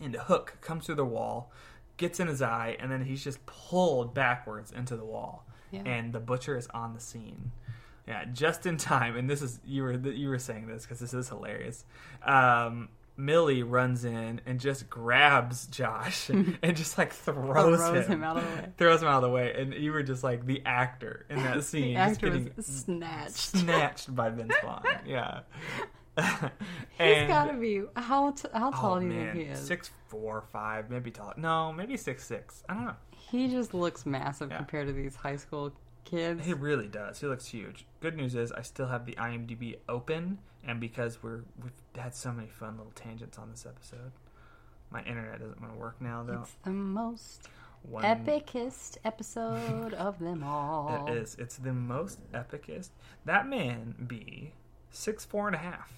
[0.00, 1.50] and the hook comes through the wall,
[1.96, 5.82] gets in his eye, and then he's just pulled backwards into the wall Yeah.
[5.86, 7.50] and the butcher is on the scene.
[8.06, 9.16] Yeah, just in time.
[9.16, 11.84] And this is you were you were saying this because this is hilarious.
[12.22, 18.24] Um, Millie runs in and just grabs Josh and just like throws, Throws him, him
[18.24, 18.68] out of the way.
[18.76, 19.54] throws him out of the way.
[19.56, 23.36] And you were just like the actor in that scene, actor was getting snatched.
[23.36, 24.82] snatched by Vince Vaughn.
[25.06, 25.40] Yeah,
[26.16, 26.26] He's
[26.98, 29.60] And- got to be how t- how tall Oh do you man, think he is?
[29.60, 31.32] six four, five, maybe tall.
[31.36, 32.62] No, maybe six six.
[32.68, 32.94] I don't know.
[33.10, 34.58] He just looks massive Yeah.
[34.58, 35.72] compared to these high school
[36.04, 36.44] kids.
[36.44, 37.20] He really does.
[37.20, 37.86] He looks huge.
[38.00, 42.32] Good news is I still have the IMDb open, and because we're we've had so
[42.32, 44.12] many fun little tangents on this episode,
[44.90, 46.42] my internet doesn't want to work now though.
[46.42, 47.48] It's the most
[47.82, 51.06] One, epicest episode of them all.
[51.08, 51.36] It is.
[51.38, 52.90] It's the most epicest.
[53.24, 54.52] That man be
[54.90, 55.92] six four and a half,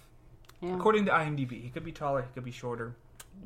[0.60, 0.74] Yeah.
[0.76, 1.62] according to IMDb.
[1.62, 2.22] He could be taller.
[2.22, 2.94] He could be shorter.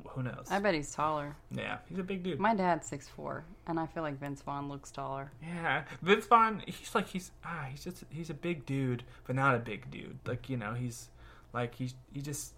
[0.08, 0.46] Who knows?
[0.50, 1.36] I bet he's taller.
[1.52, 2.40] yeah, he's a big dude.
[2.40, 5.30] My dad's six four, and I feel like Vince Vaughn looks taller.
[5.42, 6.62] Yeah, Vince Vaughn.
[6.66, 10.18] He's like he's ah he's just he's a big dude, but not a big dude.
[10.26, 11.08] Like you know he's
[11.52, 12.54] like he's he just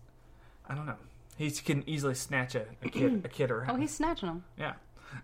[0.68, 0.96] I don't know.
[1.36, 3.70] He can easily snatch a, a kid a kid around.
[3.70, 4.44] Oh, he's snatching him.
[4.56, 4.74] yeah.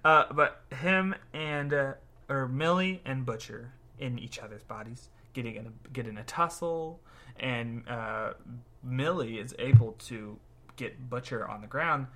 [0.05, 1.93] Uh, but him and uh,
[2.29, 7.01] or Millie and Butcher in each other's bodies, getting in a get in a tussle,
[7.41, 8.35] and uh,
[8.83, 10.39] Millie is able to
[10.79, 12.07] get Butcher on the ground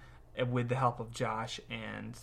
[0.40, 2.18] uh, with the help of Josh and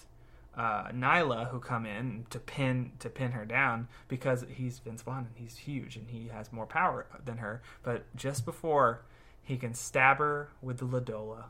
[0.58, 5.28] uh, Nyla, who come in to pin to pin her down because he's Vince Vaughn
[5.28, 7.62] and he's huge and he has more power than her.
[7.84, 9.04] But just before
[9.44, 11.46] he can stab her with the La Dola,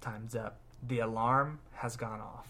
[0.00, 0.60] time's up.
[0.86, 2.46] The alarm has gone off.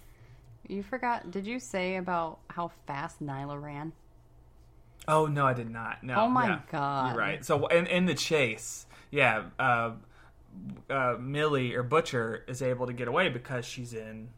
[0.66, 1.30] You forgot?
[1.30, 3.92] Did you say about how fast Nyla ran?
[5.08, 6.04] Oh no, I did not.
[6.04, 6.14] No.
[6.16, 6.60] Oh, my yeah.
[6.70, 7.08] God.
[7.08, 7.44] You're right.
[7.44, 9.92] So in in the chase, yeah, uh,
[10.90, 14.28] uh, Millie or Butcher is able to get away because she's in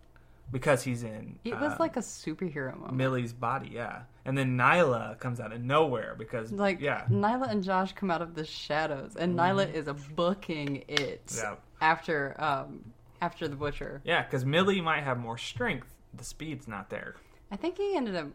[0.53, 1.39] because he's in.
[1.45, 2.95] It uh, was like a superhero moment.
[2.95, 4.03] Millie's body, yeah.
[4.25, 8.23] And then Nyla comes out of nowhere because like yeah, Nyla and Josh come out
[8.23, 11.33] of the shadows, and Nyla is booking it.
[11.37, 11.57] Yeah.
[11.81, 14.01] after um after the butcher.
[14.05, 15.89] yeah, because Millie might have more strength.
[16.15, 17.17] The speed's not there.
[17.51, 18.29] I think he ended up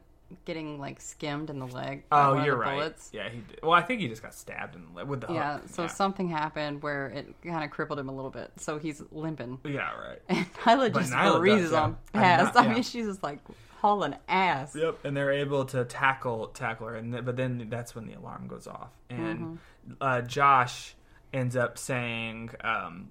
[0.46, 2.04] getting like skimmed in the leg.
[2.12, 2.74] Oh, you're right.
[2.78, 3.10] Bullets.
[3.14, 3.60] Yeah, he did.
[3.64, 5.70] Well, I think he just got stabbed in the leg with the Yeah, hook.
[5.70, 5.88] so yeah.
[5.88, 9.60] something happened where it kind of crippled him a little bit, so he's limping.
[9.64, 10.20] yeah, right.
[10.30, 11.82] And Nyla But just Nyla breezes does, yeah.
[11.82, 12.56] on past.
[12.56, 13.40] not- I mean, she's just like
[13.82, 14.76] hauling ass.
[14.76, 18.14] Yep, and they're able to tackle tackle her, and th- but then that's when the
[18.14, 19.94] alarm goes off, and Mm-hmm.
[20.02, 20.96] uh, Josh
[21.34, 23.10] ends up saying, um,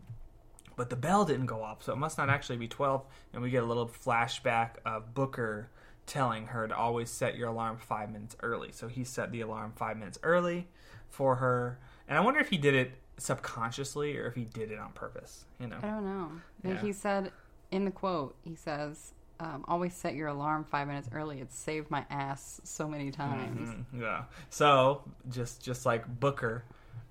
[0.76, 3.04] "But the bell didn't go off, so it must not actually be 12.
[3.32, 5.68] And we get a little flashback of Booker
[6.06, 8.72] telling her to always set your alarm five minutes early.
[8.72, 10.68] So he set the alarm five minutes early
[11.08, 11.78] for her,
[12.08, 15.44] and I wonder if he did it subconsciously or if he did it on purpose.
[15.60, 16.30] You know, I don't know.
[16.64, 16.80] Yeah.
[16.80, 17.30] He said
[17.70, 21.40] in the quote, he says, um, "Always set your alarm five minutes early.
[21.40, 24.24] It's saved my ass so many times." Mm, yeah.
[24.50, 26.64] So just just like Booker,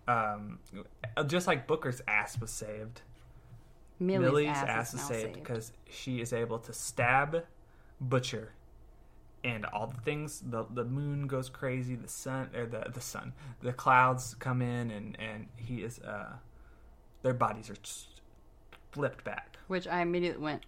[0.08, 0.60] um,
[1.28, 3.02] just like Booker's ass was saved,
[4.00, 7.44] Millie's, Millie's ass, ass, is, is saved because she is able to stab
[8.02, 8.52] Butcher,
[9.44, 10.42] and all the things.
[10.42, 11.96] The the moon goes crazy.
[11.96, 13.34] The sun or the the sun.
[13.62, 16.00] The clouds come in, and and he is.
[16.00, 16.34] Uh,
[17.22, 18.22] their bodies are just
[18.92, 19.58] flipped back.
[19.68, 20.66] Which I immediately went,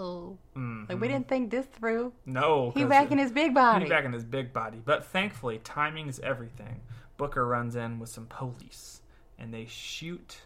[0.00, 0.88] "Oh, Mhm.
[0.88, 3.84] like we didn't think this through." No, He 'cause- back in his big body.
[3.84, 4.82] He's back in his big body.
[4.84, 6.82] But thankfully, timing is everything.
[7.16, 9.02] Booker runs in with some police,
[9.38, 10.42] and they shoot.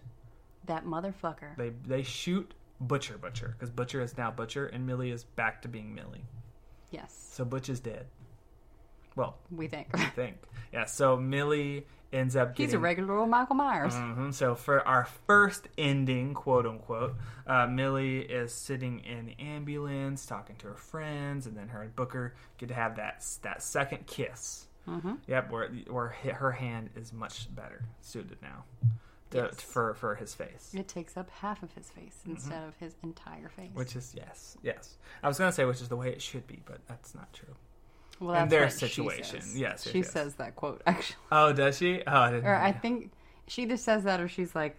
[0.67, 1.57] That motherfucker.
[1.57, 5.69] They they shoot Butcher Butcher because Butcher is now Butcher, and Millie is back to
[5.69, 6.27] being Millie.
[6.91, 8.07] Yes, So Butch is dead.
[9.17, 9.89] Well, we think.
[9.95, 10.37] I think
[10.73, 10.85] yeah.
[10.85, 13.95] So Millie ends up He's a regular old Michael Myers.
[13.95, 17.17] hmm So for our first ending, quote unquote,
[17.47, 21.97] uh, Millie is sitting in the ambulance talking to her friends, and then her and
[21.97, 24.67] Booker get to have that that second kiss.
[24.87, 25.15] Mm-hmm.
[25.27, 28.65] Yep, where where her hand is much better suited now
[29.31, 30.73] to, for for his face.
[30.75, 33.69] It takes up half of his face instead of his entire face.
[33.69, 33.79] Mm-hmm.
[33.79, 34.97] Which is yes, yes.
[35.23, 37.55] I was gonna say which is the way it should be, but that's not true.
[38.21, 39.41] well, in their she situation.
[39.41, 39.59] says.
[39.59, 40.11] Yes, yes, she yes.
[40.13, 42.03] says that quote actually, Oh, does she?
[42.07, 42.47] Oh, I didn't.
[42.47, 43.11] or I think
[43.49, 44.77] she either says that or she's like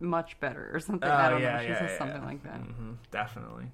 [0.00, 1.08] much better or something.
[1.08, 1.62] Oh, I don't yeah, know.
[1.62, 1.98] She yeah, says yeah.
[1.98, 2.58] something like that.
[2.60, 3.66] hmm definitely.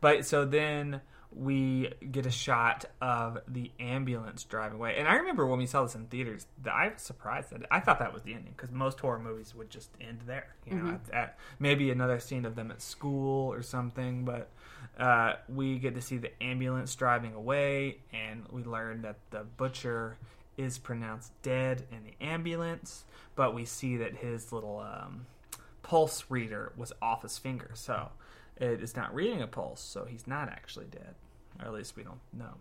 [0.00, 1.00] But so then
[1.32, 5.82] we get a shot of the ambulance driving away, and I remember when we saw
[5.84, 8.98] this in theaters, I was surprised that I thought that was the ending because most
[9.00, 10.54] horror movies would just end there.
[10.66, 10.94] You know, Mm-hmm.
[11.12, 14.48] at, at maybe another scene of them at school or something, but.
[14.98, 20.18] Uh, we get to see the ambulance driving away, and we learn that the butcher
[20.58, 23.04] is pronounced dead in the ambulance,
[23.34, 25.24] but we see that his little um,
[25.82, 28.10] pulse reader was off his finger, so
[28.60, 31.14] it is not reading a pulse, so he's not actually dead.
[31.60, 32.54] Or at least we don't know.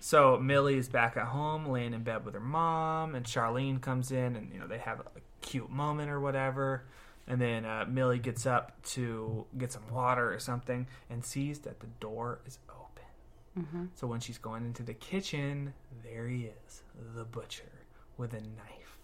[0.00, 4.12] So Millie is back at home, laying in bed with her mom, and Charlene comes
[4.12, 5.04] in, and you know they have a
[5.40, 6.84] cute moment or whatever.
[7.28, 11.80] And then uh, Millie gets up to get some water or something, and sees that
[11.80, 13.90] the door is open.
[13.94, 15.72] So when she's going into the kitchen,
[16.04, 16.82] there he is,
[17.16, 17.72] the butcher,
[18.18, 18.98] with a knife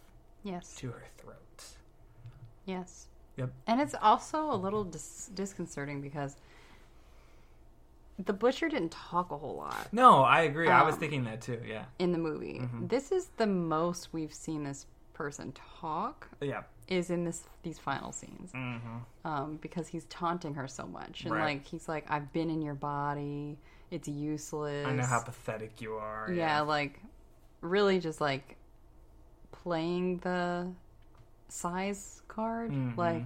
[0.45, 1.65] Yes, to her throat.
[2.67, 3.07] yes.
[3.37, 3.51] Yep.
[3.67, 6.37] And it's also a little dis- disconcerting because
[8.19, 10.69] the butcher didn't talk a whole lot No, I agree.
[10.69, 11.61] I was Um, thinking that too.
[11.67, 11.85] Yeah.
[11.99, 12.61] in the movie.
[12.61, 12.87] Mm-hmm.
[12.89, 16.63] This is the most we've seen this person talk Yeah.
[16.89, 19.27] is in this these final scenes Mm-hmm.
[19.27, 21.57] um, because he's taunting her so much and Right.
[21.57, 23.59] like he's like I've been in your body
[23.91, 26.31] it's useless I know how pathetic you are.
[26.33, 27.01] yeah like
[27.61, 28.57] really just like
[29.53, 30.69] playing the
[31.49, 32.97] size card Mhm.
[32.97, 33.25] like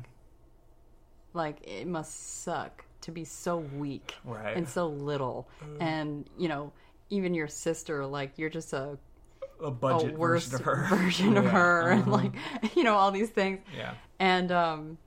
[1.32, 4.56] like it must suck to be so weak Right.
[4.56, 5.48] and so little
[5.80, 6.72] and you know
[7.10, 8.98] even your sister like you're just a,
[9.60, 10.86] a a budget worse version of her.
[10.96, 11.50] version of Yeah.
[11.50, 12.10] her and Uh-huh.
[12.10, 12.32] like
[12.76, 13.94] you know all these things yeah.
[14.18, 14.98] and um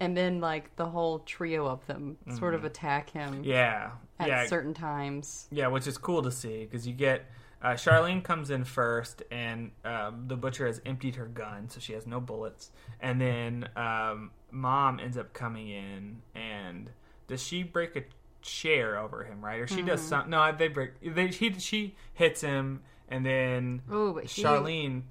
[0.00, 3.44] and then like the whole trio of them sort of attack him Mm-hmm.
[3.44, 3.90] Yeah.
[4.18, 4.46] at yeah.
[4.46, 7.26] certain times Yeah, which is cool to see because you get
[7.64, 11.94] uh, Charlene comes in first, and um, the butcher has emptied her gun, so she
[11.94, 12.70] has no bullets.
[13.00, 16.90] And then um, mom ends up coming in, and
[17.26, 18.02] does she break a
[18.42, 19.60] chair over him, right?
[19.60, 20.30] Or she does something?
[20.30, 20.90] No, they break.
[21.02, 25.02] They he she hits him, and then Ooh, but he- Charlene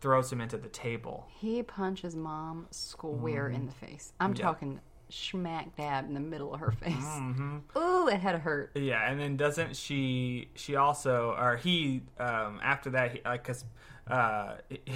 [0.00, 1.26] throws him into the table.
[1.28, 4.38] he punches mom square in the face i'm Mm-hmm.
[4.38, 4.42] Yeah.
[4.46, 4.80] talking
[5.10, 9.10] smack dab in the middle of her face hmm ooh it had to hurt Yeah,
[9.10, 10.48] and then doesn't she?
[10.54, 13.64] She also, or he, um, after that, he, like, cause
[14.08, 14.54] uh,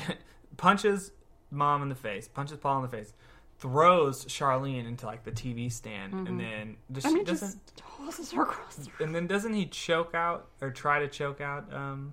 [0.56, 1.12] punches
[1.50, 3.12] mom in the face, punches Paul in the face,
[3.58, 7.76] throws Charlene into like the TV stand, and then does i she mean doesn't, just
[7.76, 11.72] tosses her across the and then doesn't he choke out or try to choke out
[11.72, 12.12] um,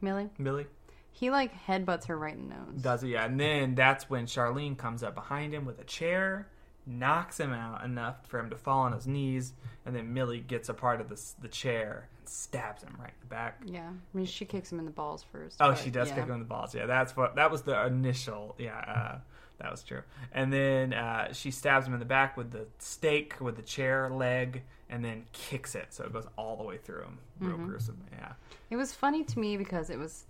[0.00, 0.66] millie Billy?
[1.12, 3.12] he like headbutts her right in the nose Does he?
[3.12, 6.48] Yeah, and then that's when Charlene comes up behind him with a chair.
[6.86, 9.52] Knocks him out enough for him to fall on his knees,
[9.86, 13.20] and then Millie gets a part of the the chair and stabs him right in
[13.20, 13.60] the back.
[13.64, 16.14] yeah i mean she kicks him in the balls first Oh, she does yeah.
[16.16, 16.74] kick him in the balls.
[16.74, 18.54] Yeah, that's what that was the initial.
[18.58, 19.18] Yeah, uh,
[19.58, 20.02] that was true.
[20.32, 24.08] And then uh, she stabs him in the back with the stake with the chair
[24.10, 27.18] leg, and then kicks it so it goes all the way through him.
[27.40, 27.66] Real Mm-hmm.
[27.66, 28.02] gruesome.
[28.12, 28.32] Yeah.
[28.70, 30.24] It was funny to me because it was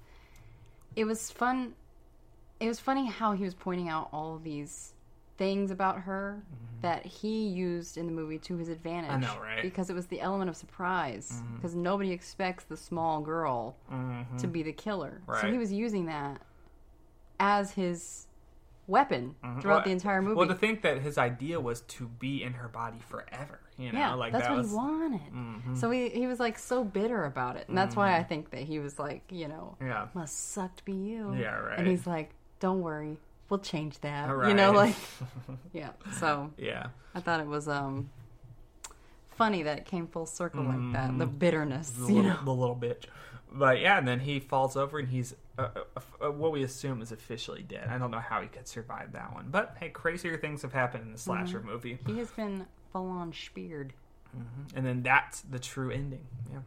[0.97, 1.75] it was fun
[2.59, 4.93] it was funny how he was pointing out all of these
[5.41, 6.43] things about her
[6.83, 9.11] that he used in the movie to his advantage.
[9.11, 9.25] Mm-hmm.
[9.33, 9.63] I know, right?
[9.63, 11.43] Because it was the element of surprise.
[11.43, 11.57] Mhm.
[11.57, 14.39] Because nobody expects the small girl Mhm.
[14.39, 15.23] to be the killer.
[15.27, 15.41] Right.
[15.41, 16.43] So he was using that
[17.39, 18.27] as his
[18.87, 19.63] weapon Mhm.
[19.63, 20.35] throughout Well, the entire movie.
[20.37, 23.61] Well, to think that his idea was to be in her body forever.
[23.79, 24.71] You know, yeah, like that's that what was.
[24.71, 25.33] he wanted.
[25.33, 25.77] Mhm.
[25.77, 27.67] So he, he was like so bitter about it.
[27.69, 30.09] And that's why I think that he was like, you know, Yeah.
[30.13, 31.33] must suck to be you.
[31.35, 31.79] Yeah, right.
[31.79, 33.17] And he's like, don't worry,
[33.51, 34.27] we'll change that.
[34.35, 34.49] Right.
[34.49, 34.95] You know, like,
[35.73, 35.91] yeah.
[36.19, 36.87] So yeah.
[37.15, 38.09] I thought it was um
[39.37, 41.09] funny that it came full circle like that.
[41.09, 41.19] Mm-hmm.
[41.19, 42.45] The bitterness, the you little, know.
[42.45, 43.05] the little bitch.
[43.53, 47.03] But yeah, and then he falls over and he's uh, uh, uh, what we assume
[47.03, 47.89] is officially dead.
[47.91, 51.05] I don't know how he could survive that one, but hey, crazier things have happened
[51.07, 51.69] in the slasher Mm-hmm.
[51.69, 51.99] movie.
[52.07, 53.93] He has been full on speared.
[54.77, 56.25] And then that's the true ending.
[56.53, 56.59] Yeah,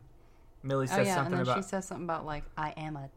[0.63, 2.97] Millie Oh says yeah, and something then about she says something about like I am
[2.97, 3.09] a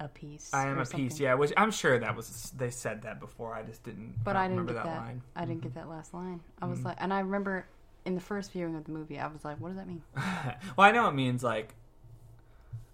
[0.00, 0.52] a piece.
[0.52, 3.54] "I am a piece." Yeah, which I'm sure that was they said that before.
[3.54, 4.14] I just didn't.
[4.24, 5.06] But I, I didn't remember get that, that.
[5.06, 5.22] line.
[5.36, 6.40] I didn't get that last line.
[6.60, 7.66] I was like, and I remember
[8.04, 10.02] in the first viewing of the movie, I was like, what does that mean?
[10.16, 11.74] well, I know it means like,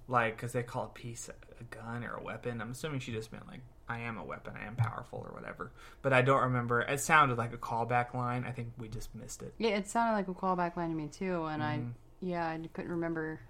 [0.09, 2.61] like because they call a piece a, a gun or a weapon.
[2.61, 4.55] I'm assuming she just meant like I am a weapon.
[4.61, 5.72] I am powerful or whatever.
[6.03, 6.80] But I don't remember.
[6.82, 8.44] It sounded like a callback line.
[8.46, 9.53] I think we just missed it.
[9.59, 11.88] Yeah, it sounded like a callback line to me too, and Mm-hmm.
[11.88, 11.92] I
[12.22, 13.40] yeah I couldn't remember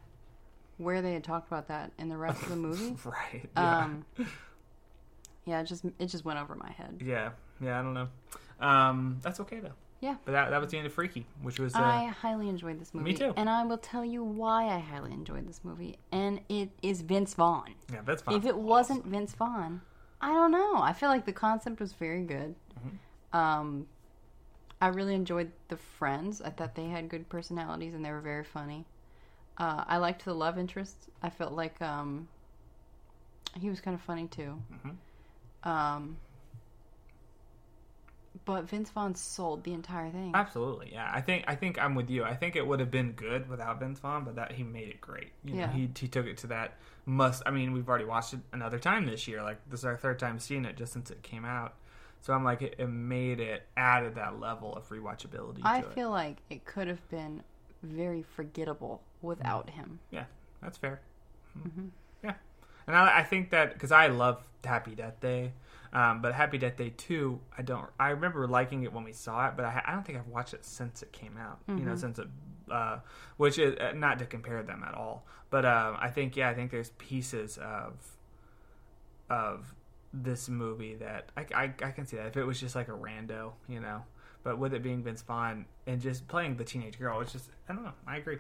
[0.81, 2.97] where they had talked about that in the rest of the movie.
[3.05, 3.49] right.
[3.57, 3.78] Yeah.
[3.78, 4.05] Um,
[5.45, 7.01] yeah, it just it just went over my head.
[7.05, 7.31] yeah.
[7.61, 7.78] Yeah.
[7.78, 8.09] I don't know.
[8.61, 9.72] Um, that's okay though.
[10.01, 10.16] Yeah.
[10.24, 12.95] But that that was the end of Freaky, which was uh, I highly enjoyed this
[12.95, 13.12] movie.
[13.12, 13.35] Me too.
[13.37, 15.99] And I will tell you why I highly enjoyed this movie.
[16.11, 17.74] And it is Vince Vaughn.
[17.93, 18.01] yeah.
[18.05, 18.37] That's fine.
[18.37, 19.83] If it wasn't Vince Vaughn,
[20.20, 20.76] I don't know.
[20.76, 22.55] I feel like the concept was very good.
[22.78, 23.37] Mm-hmm.
[23.37, 23.87] Um,
[24.81, 26.41] I really enjoyed the friends.
[26.41, 28.87] I thought they had good personalities and they were very funny.
[29.61, 30.96] Uh, I liked the love interest.
[31.22, 32.26] I felt like um,
[33.61, 34.61] he was kind of funny too.
[34.72, 35.68] Mm-hmm.
[35.68, 36.16] Um,
[38.44, 40.32] but Vince Vaughn sold the entire thing.
[40.34, 41.11] Absolutely, yeah.
[41.12, 42.24] I think I think I'm with you.
[42.24, 45.00] I think it would have been good without Vince Vaughn, but that he made it
[45.00, 45.32] great.
[45.44, 45.72] You know, Yeah.
[45.72, 47.42] he he took it to that must.
[47.44, 49.42] I mean, we've already watched it another time this year.
[49.42, 51.74] Like this is our third time seeing it just since it came out.
[52.22, 55.61] So I'm like, it, it made it added that level of rewatchability.
[55.62, 55.94] I to it.
[55.94, 57.42] feel like it could have been
[57.83, 59.99] very forgettable without him.
[60.11, 60.24] Yeah,
[60.62, 61.01] that's fair.
[61.59, 61.87] Mm-hmm.
[62.22, 62.35] Yeah,
[62.87, 65.53] and I, I think that because I love Happy Death Day,
[65.93, 67.87] um, but Happy Death Day two, I don't.
[67.99, 70.55] I remember liking it when we saw it, but I, I don't think I've watched
[70.55, 71.59] it since it came out.
[71.68, 71.87] You Mm-hmm.
[71.87, 72.28] know, since it,
[72.70, 72.99] uh,
[73.37, 76.55] which is uh, not to compare them at all, but um, I think yeah, I
[76.55, 77.95] think there's pieces of
[79.28, 79.74] of
[80.12, 82.93] this movie that I, I, I can see that if it was just like a
[82.93, 84.03] rando, you know.
[84.43, 87.74] But with it being Vince Vaughn and just playing the teenage girl, it's just I
[87.74, 87.93] don't know.
[88.07, 88.38] I agree.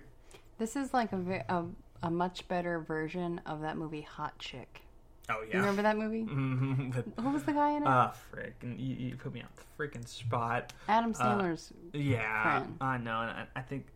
[0.58, 1.64] This is like a, a
[2.06, 4.82] a much better version of that movie Hot Chick.
[5.28, 5.56] Oh You yeah.
[5.58, 6.22] remember that movie?
[6.28, 6.94] Mhm.
[6.96, 7.86] With- Who was the guy in it?
[7.88, 8.54] Ah, frick!
[8.62, 10.72] And you, you put me on the freaking spot.
[10.88, 11.72] Adam Sandler's.
[11.92, 12.76] Yeah, Friend.
[12.80, 13.20] I know.
[13.20, 13.86] And I, I think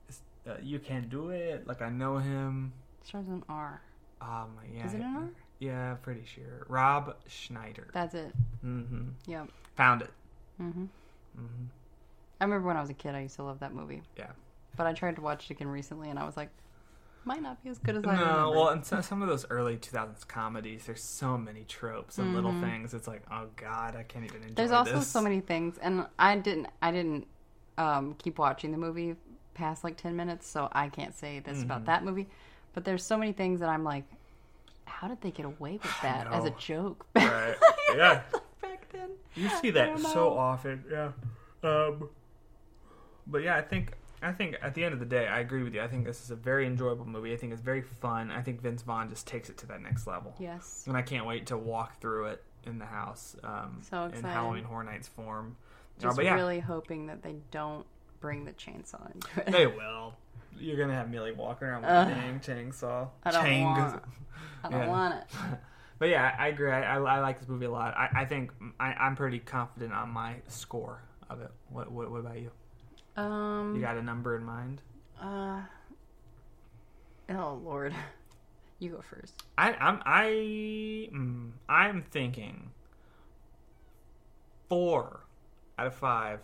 [0.46, 1.66] uh, you can do it.
[1.66, 2.72] Like I know him.
[3.02, 3.80] starts with an R.
[4.20, 4.86] Um, yeah.
[4.86, 5.28] Is it an R?
[5.59, 6.66] Yeah, pretty sure.
[6.68, 7.88] Rob Schneider.
[7.94, 8.32] That's it.
[8.64, 9.09] Mm-hmm.
[9.26, 9.48] Yep.
[9.76, 10.11] Found it.
[10.59, 10.84] hmm
[11.36, 11.64] Mm-hmm.
[12.41, 14.03] I remember when I was a kid, I used to love that movie.
[14.16, 14.30] Yeah.
[14.76, 16.51] But I tried to watch it again recently, and I was like,
[17.24, 18.51] might not be as good as I No, remember.
[18.51, 22.53] well, and so, some of those early 2000s comedies, there's so many tropes and little
[22.53, 22.61] Mhm.
[22.61, 22.93] things.
[22.95, 25.09] It's like, oh god, I can't even enjoy There's also this.
[25.09, 26.66] so many things, and I didn't.
[26.82, 27.26] I didn't
[27.78, 29.16] um, keep watching the movie
[29.55, 31.64] past like ten minutes, so I can't say this Mm-hmm.
[31.64, 32.26] about that movie.
[32.74, 34.05] But there's so many things that I'm like,
[34.85, 37.07] how did they get away with that as a joke?
[37.14, 37.57] Right.
[37.97, 38.22] Yeah.
[38.61, 41.12] Back then, You see that so often, yeah.
[41.62, 42.09] Um,
[43.26, 45.74] but yeah, I think I think at the end of the day, I agree with
[45.74, 45.82] you.
[45.82, 47.32] I think this is a very enjoyable movie.
[47.32, 48.30] I think it's very fun.
[48.30, 50.84] I think Vince Vaughn just takes it to that next level, Yes.
[50.86, 54.22] and I can't wait to walk through it in the house um, So in.
[54.22, 55.56] Halloween Horror Nights form.
[55.58, 57.84] Oh, Just but yeah, really hoping that they don't
[58.20, 59.52] bring the chainsaw into it.
[59.52, 60.14] they will.
[60.58, 62.08] You're gonna have Millie walking around with Ugh.
[62.08, 63.08] a dang chainsaw.
[63.24, 64.02] I don't Chang- want-
[64.64, 64.88] I don't Yeah.
[64.88, 65.26] want it.
[65.96, 66.72] But yeah, I agree.
[66.72, 67.94] I, I, I like this movie a lot.
[67.96, 68.50] I, I think
[68.80, 71.00] I, I'm pretty confident on my score
[71.30, 71.50] of it.
[71.70, 72.50] What, what, what about you?
[73.16, 73.74] Um.
[73.76, 74.82] You got a number in mind?
[75.20, 75.60] Uh.
[77.30, 77.94] Oh Lord,
[78.78, 79.34] you go first.
[79.56, 80.26] I, I'm I
[81.12, 82.70] mm, I'm thinking
[84.68, 85.20] four
[85.78, 86.40] out of five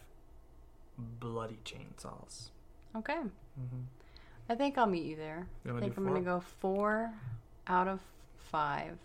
[0.97, 2.51] bloody chainsaws.
[2.97, 3.19] Okay.
[3.61, 3.85] Mhm.
[4.49, 5.47] I think I'll meet you there.
[5.65, 7.13] You I think I'm gonna go four
[7.67, 8.01] out of
[8.51, 8.99] five.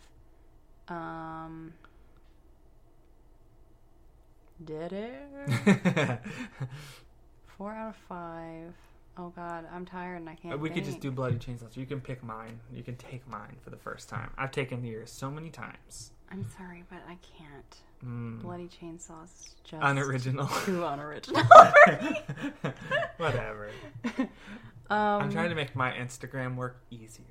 [0.88, 1.74] Um.
[4.64, 6.20] Did it?
[7.58, 8.74] four out of five.
[9.18, 10.60] Oh God, I'm tired and I can't.
[10.60, 11.78] we could just do bloody chainsaws.
[11.78, 12.60] You can pick mine.
[12.74, 14.30] You can take mine for the first time.
[14.38, 16.12] I've taken yours so many times.
[16.30, 17.76] I'm sorry, but I can't.
[18.06, 18.42] Mm.
[18.42, 20.48] Bloody chainsaws is just Unoriginal.
[20.66, 21.44] Too unoriginal.
[23.18, 23.70] Whatever.
[24.18, 24.30] um,
[24.90, 27.26] I'm trying to make my Instagram work easier.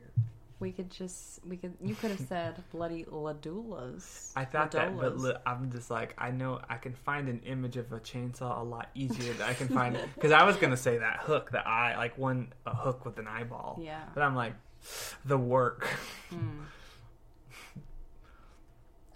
[0.61, 4.33] We could just we could you could have said bloody La Dolas.
[4.37, 7.77] I thought that, but li- I'm just like I know I can find an image
[7.77, 10.99] of a chainsaw a lot easier than I can find because I was gonna say
[10.99, 13.79] that hook, the eye, like one a hook with an eyeball.
[13.83, 14.05] Yeah.
[14.15, 14.55] But I'm like,
[15.25, 15.87] the work.
[16.31, 16.61] Hmm.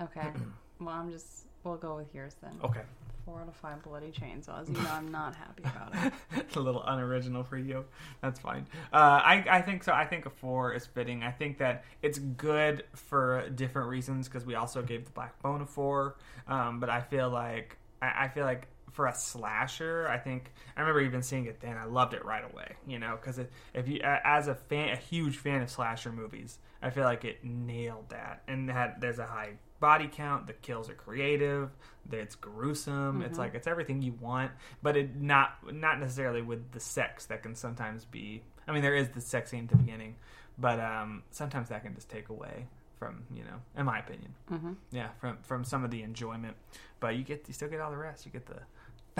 [0.01, 0.29] Okay.
[0.81, 2.53] well, I'm just we'll go with yours then.
[2.63, 2.83] Okay,
[3.29, 4.69] Four out of five bloody chainsaws.
[4.69, 6.13] You know I'm not happy about it.
[6.35, 7.85] it's a little unoriginal for you.
[8.23, 8.67] That's fine.
[8.91, 9.93] Uh, I I think so.
[9.93, 11.23] I think a four is fitting.
[11.23, 15.61] I think that it's good for different reasons because we also gave the Black Phone
[15.61, 16.17] a four.
[16.47, 18.67] Um, but I feel like I, I feel like
[18.99, 21.77] for a slasher, I think I remember even seeing it then.
[21.77, 22.75] I loved it right away.
[22.85, 23.39] You know, because
[23.73, 27.45] if you as a fan, a huge fan of slasher movies, I feel like it
[27.45, 30.49] nailed that and had there's a high body count.
[30.49, 31.71] The kills are creative.
[32.11, 33.23] It's gruesome.
[33.23, 34.51] It's like it's everything you want,
[34.83, 38.43] but it not not necessarily with the sex that can sometimes be.
[38.67, 40.17] I mean, there is the sex scene at the beginning,
[40.59, 42.67] but um, sometimes that can just take away
[42.99, 44.35] from you know, in my opinion.
[44.51, 44.73] mm-hmm.
[44.91, 46.57] Yeah, from from some of the enjoyment,
[46.99, 48.27] but you get you still get all the rest.
[48.27, 48.59] You get the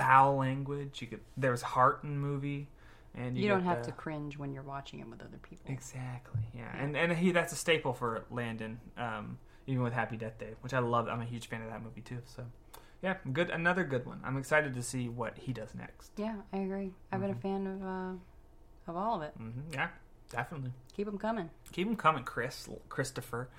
[0.01, 1.01] foul language.
[1.01, 2.67] You get there's heart in movie,
[3.15, 5.71] and you, You, don't have the- to cringe when you're watching it with other people.
[5.71, 6.41] Exactly.
[6.55, 9.37] Yeah, and and he that's a staple for Landon, um,
[9.67, 11.07] even with Happy Death Day, which I love.
[11.07, 12.19] I'm a huge fan of that movie too.
[12.25, 12.45] So,
[13.01, 13.49] yeah, good.
[13.49, 14.21] Another good one.
[14.23, 16.11] I'm excited to see what he does next.
[16.17, 16.91] Yeah, I agree.
[17.11, 19.33] I've been a fan of uh, of all of it.
[19.37, 19.89] hmm Yeah,
[20.31, 20.71] definitely.
[20.95, 21.49] Keep them coming.
[21.71, 23.49] Keep them coming, Chris, Christopher.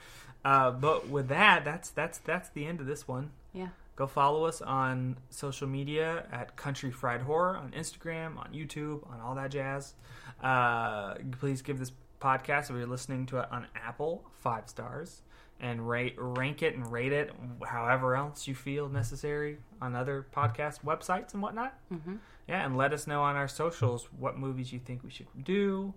[0.45, 3.31] Uh, but with that, that's that's that's the end of this one.
[3.53, 3.69] Yeah.
[3.97, 9.21] Go follow us on social media at Country Fried Horror on Instagram, on YouTube, on
[9.21, 9.95] all that jazz.
[10.43, 15.23] Uh, please give this podcast, if you're listening to it on Apple, five stars
[15.63, 17.31] and rate, rank it and rate it
[17.67, 21.79] however else you feel necessary on other podcast websites and whatnot.
[21.91, 22.17] hmm
[22.49, 25.93] Yeah, and let us know on our socials what movies you think we should do.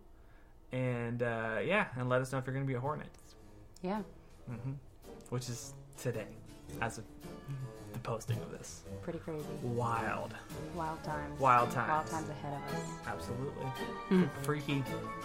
[0.73, 3.07] And uh, yeah, and let us know if you're going to be a Hornet.
[3.81, 4.01] Yeah.
[4.49, 4.73] hmm
[5.29, 6.27] which is today,
[6.81, 7.05] as of
[7.93, 8.81] the posting of this.
[9.01, 9.45] Pretty crazy.
[9.61, 10.33] Wild,
[10.75, 11.39] Wild times.
[11.39, 11.89] wild times.
[11.89, 12.81] Wild times ahead of us.
[13.07, 13.65] Absolutely.
[14.09, 14.23] Hmm.
[14.43, 14.83] Freaky.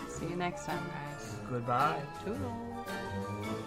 [0.08, 1.34] See you next time, guys.
[1.50, 2.00] Goodbye.
[2.24, 3.66] Toodles.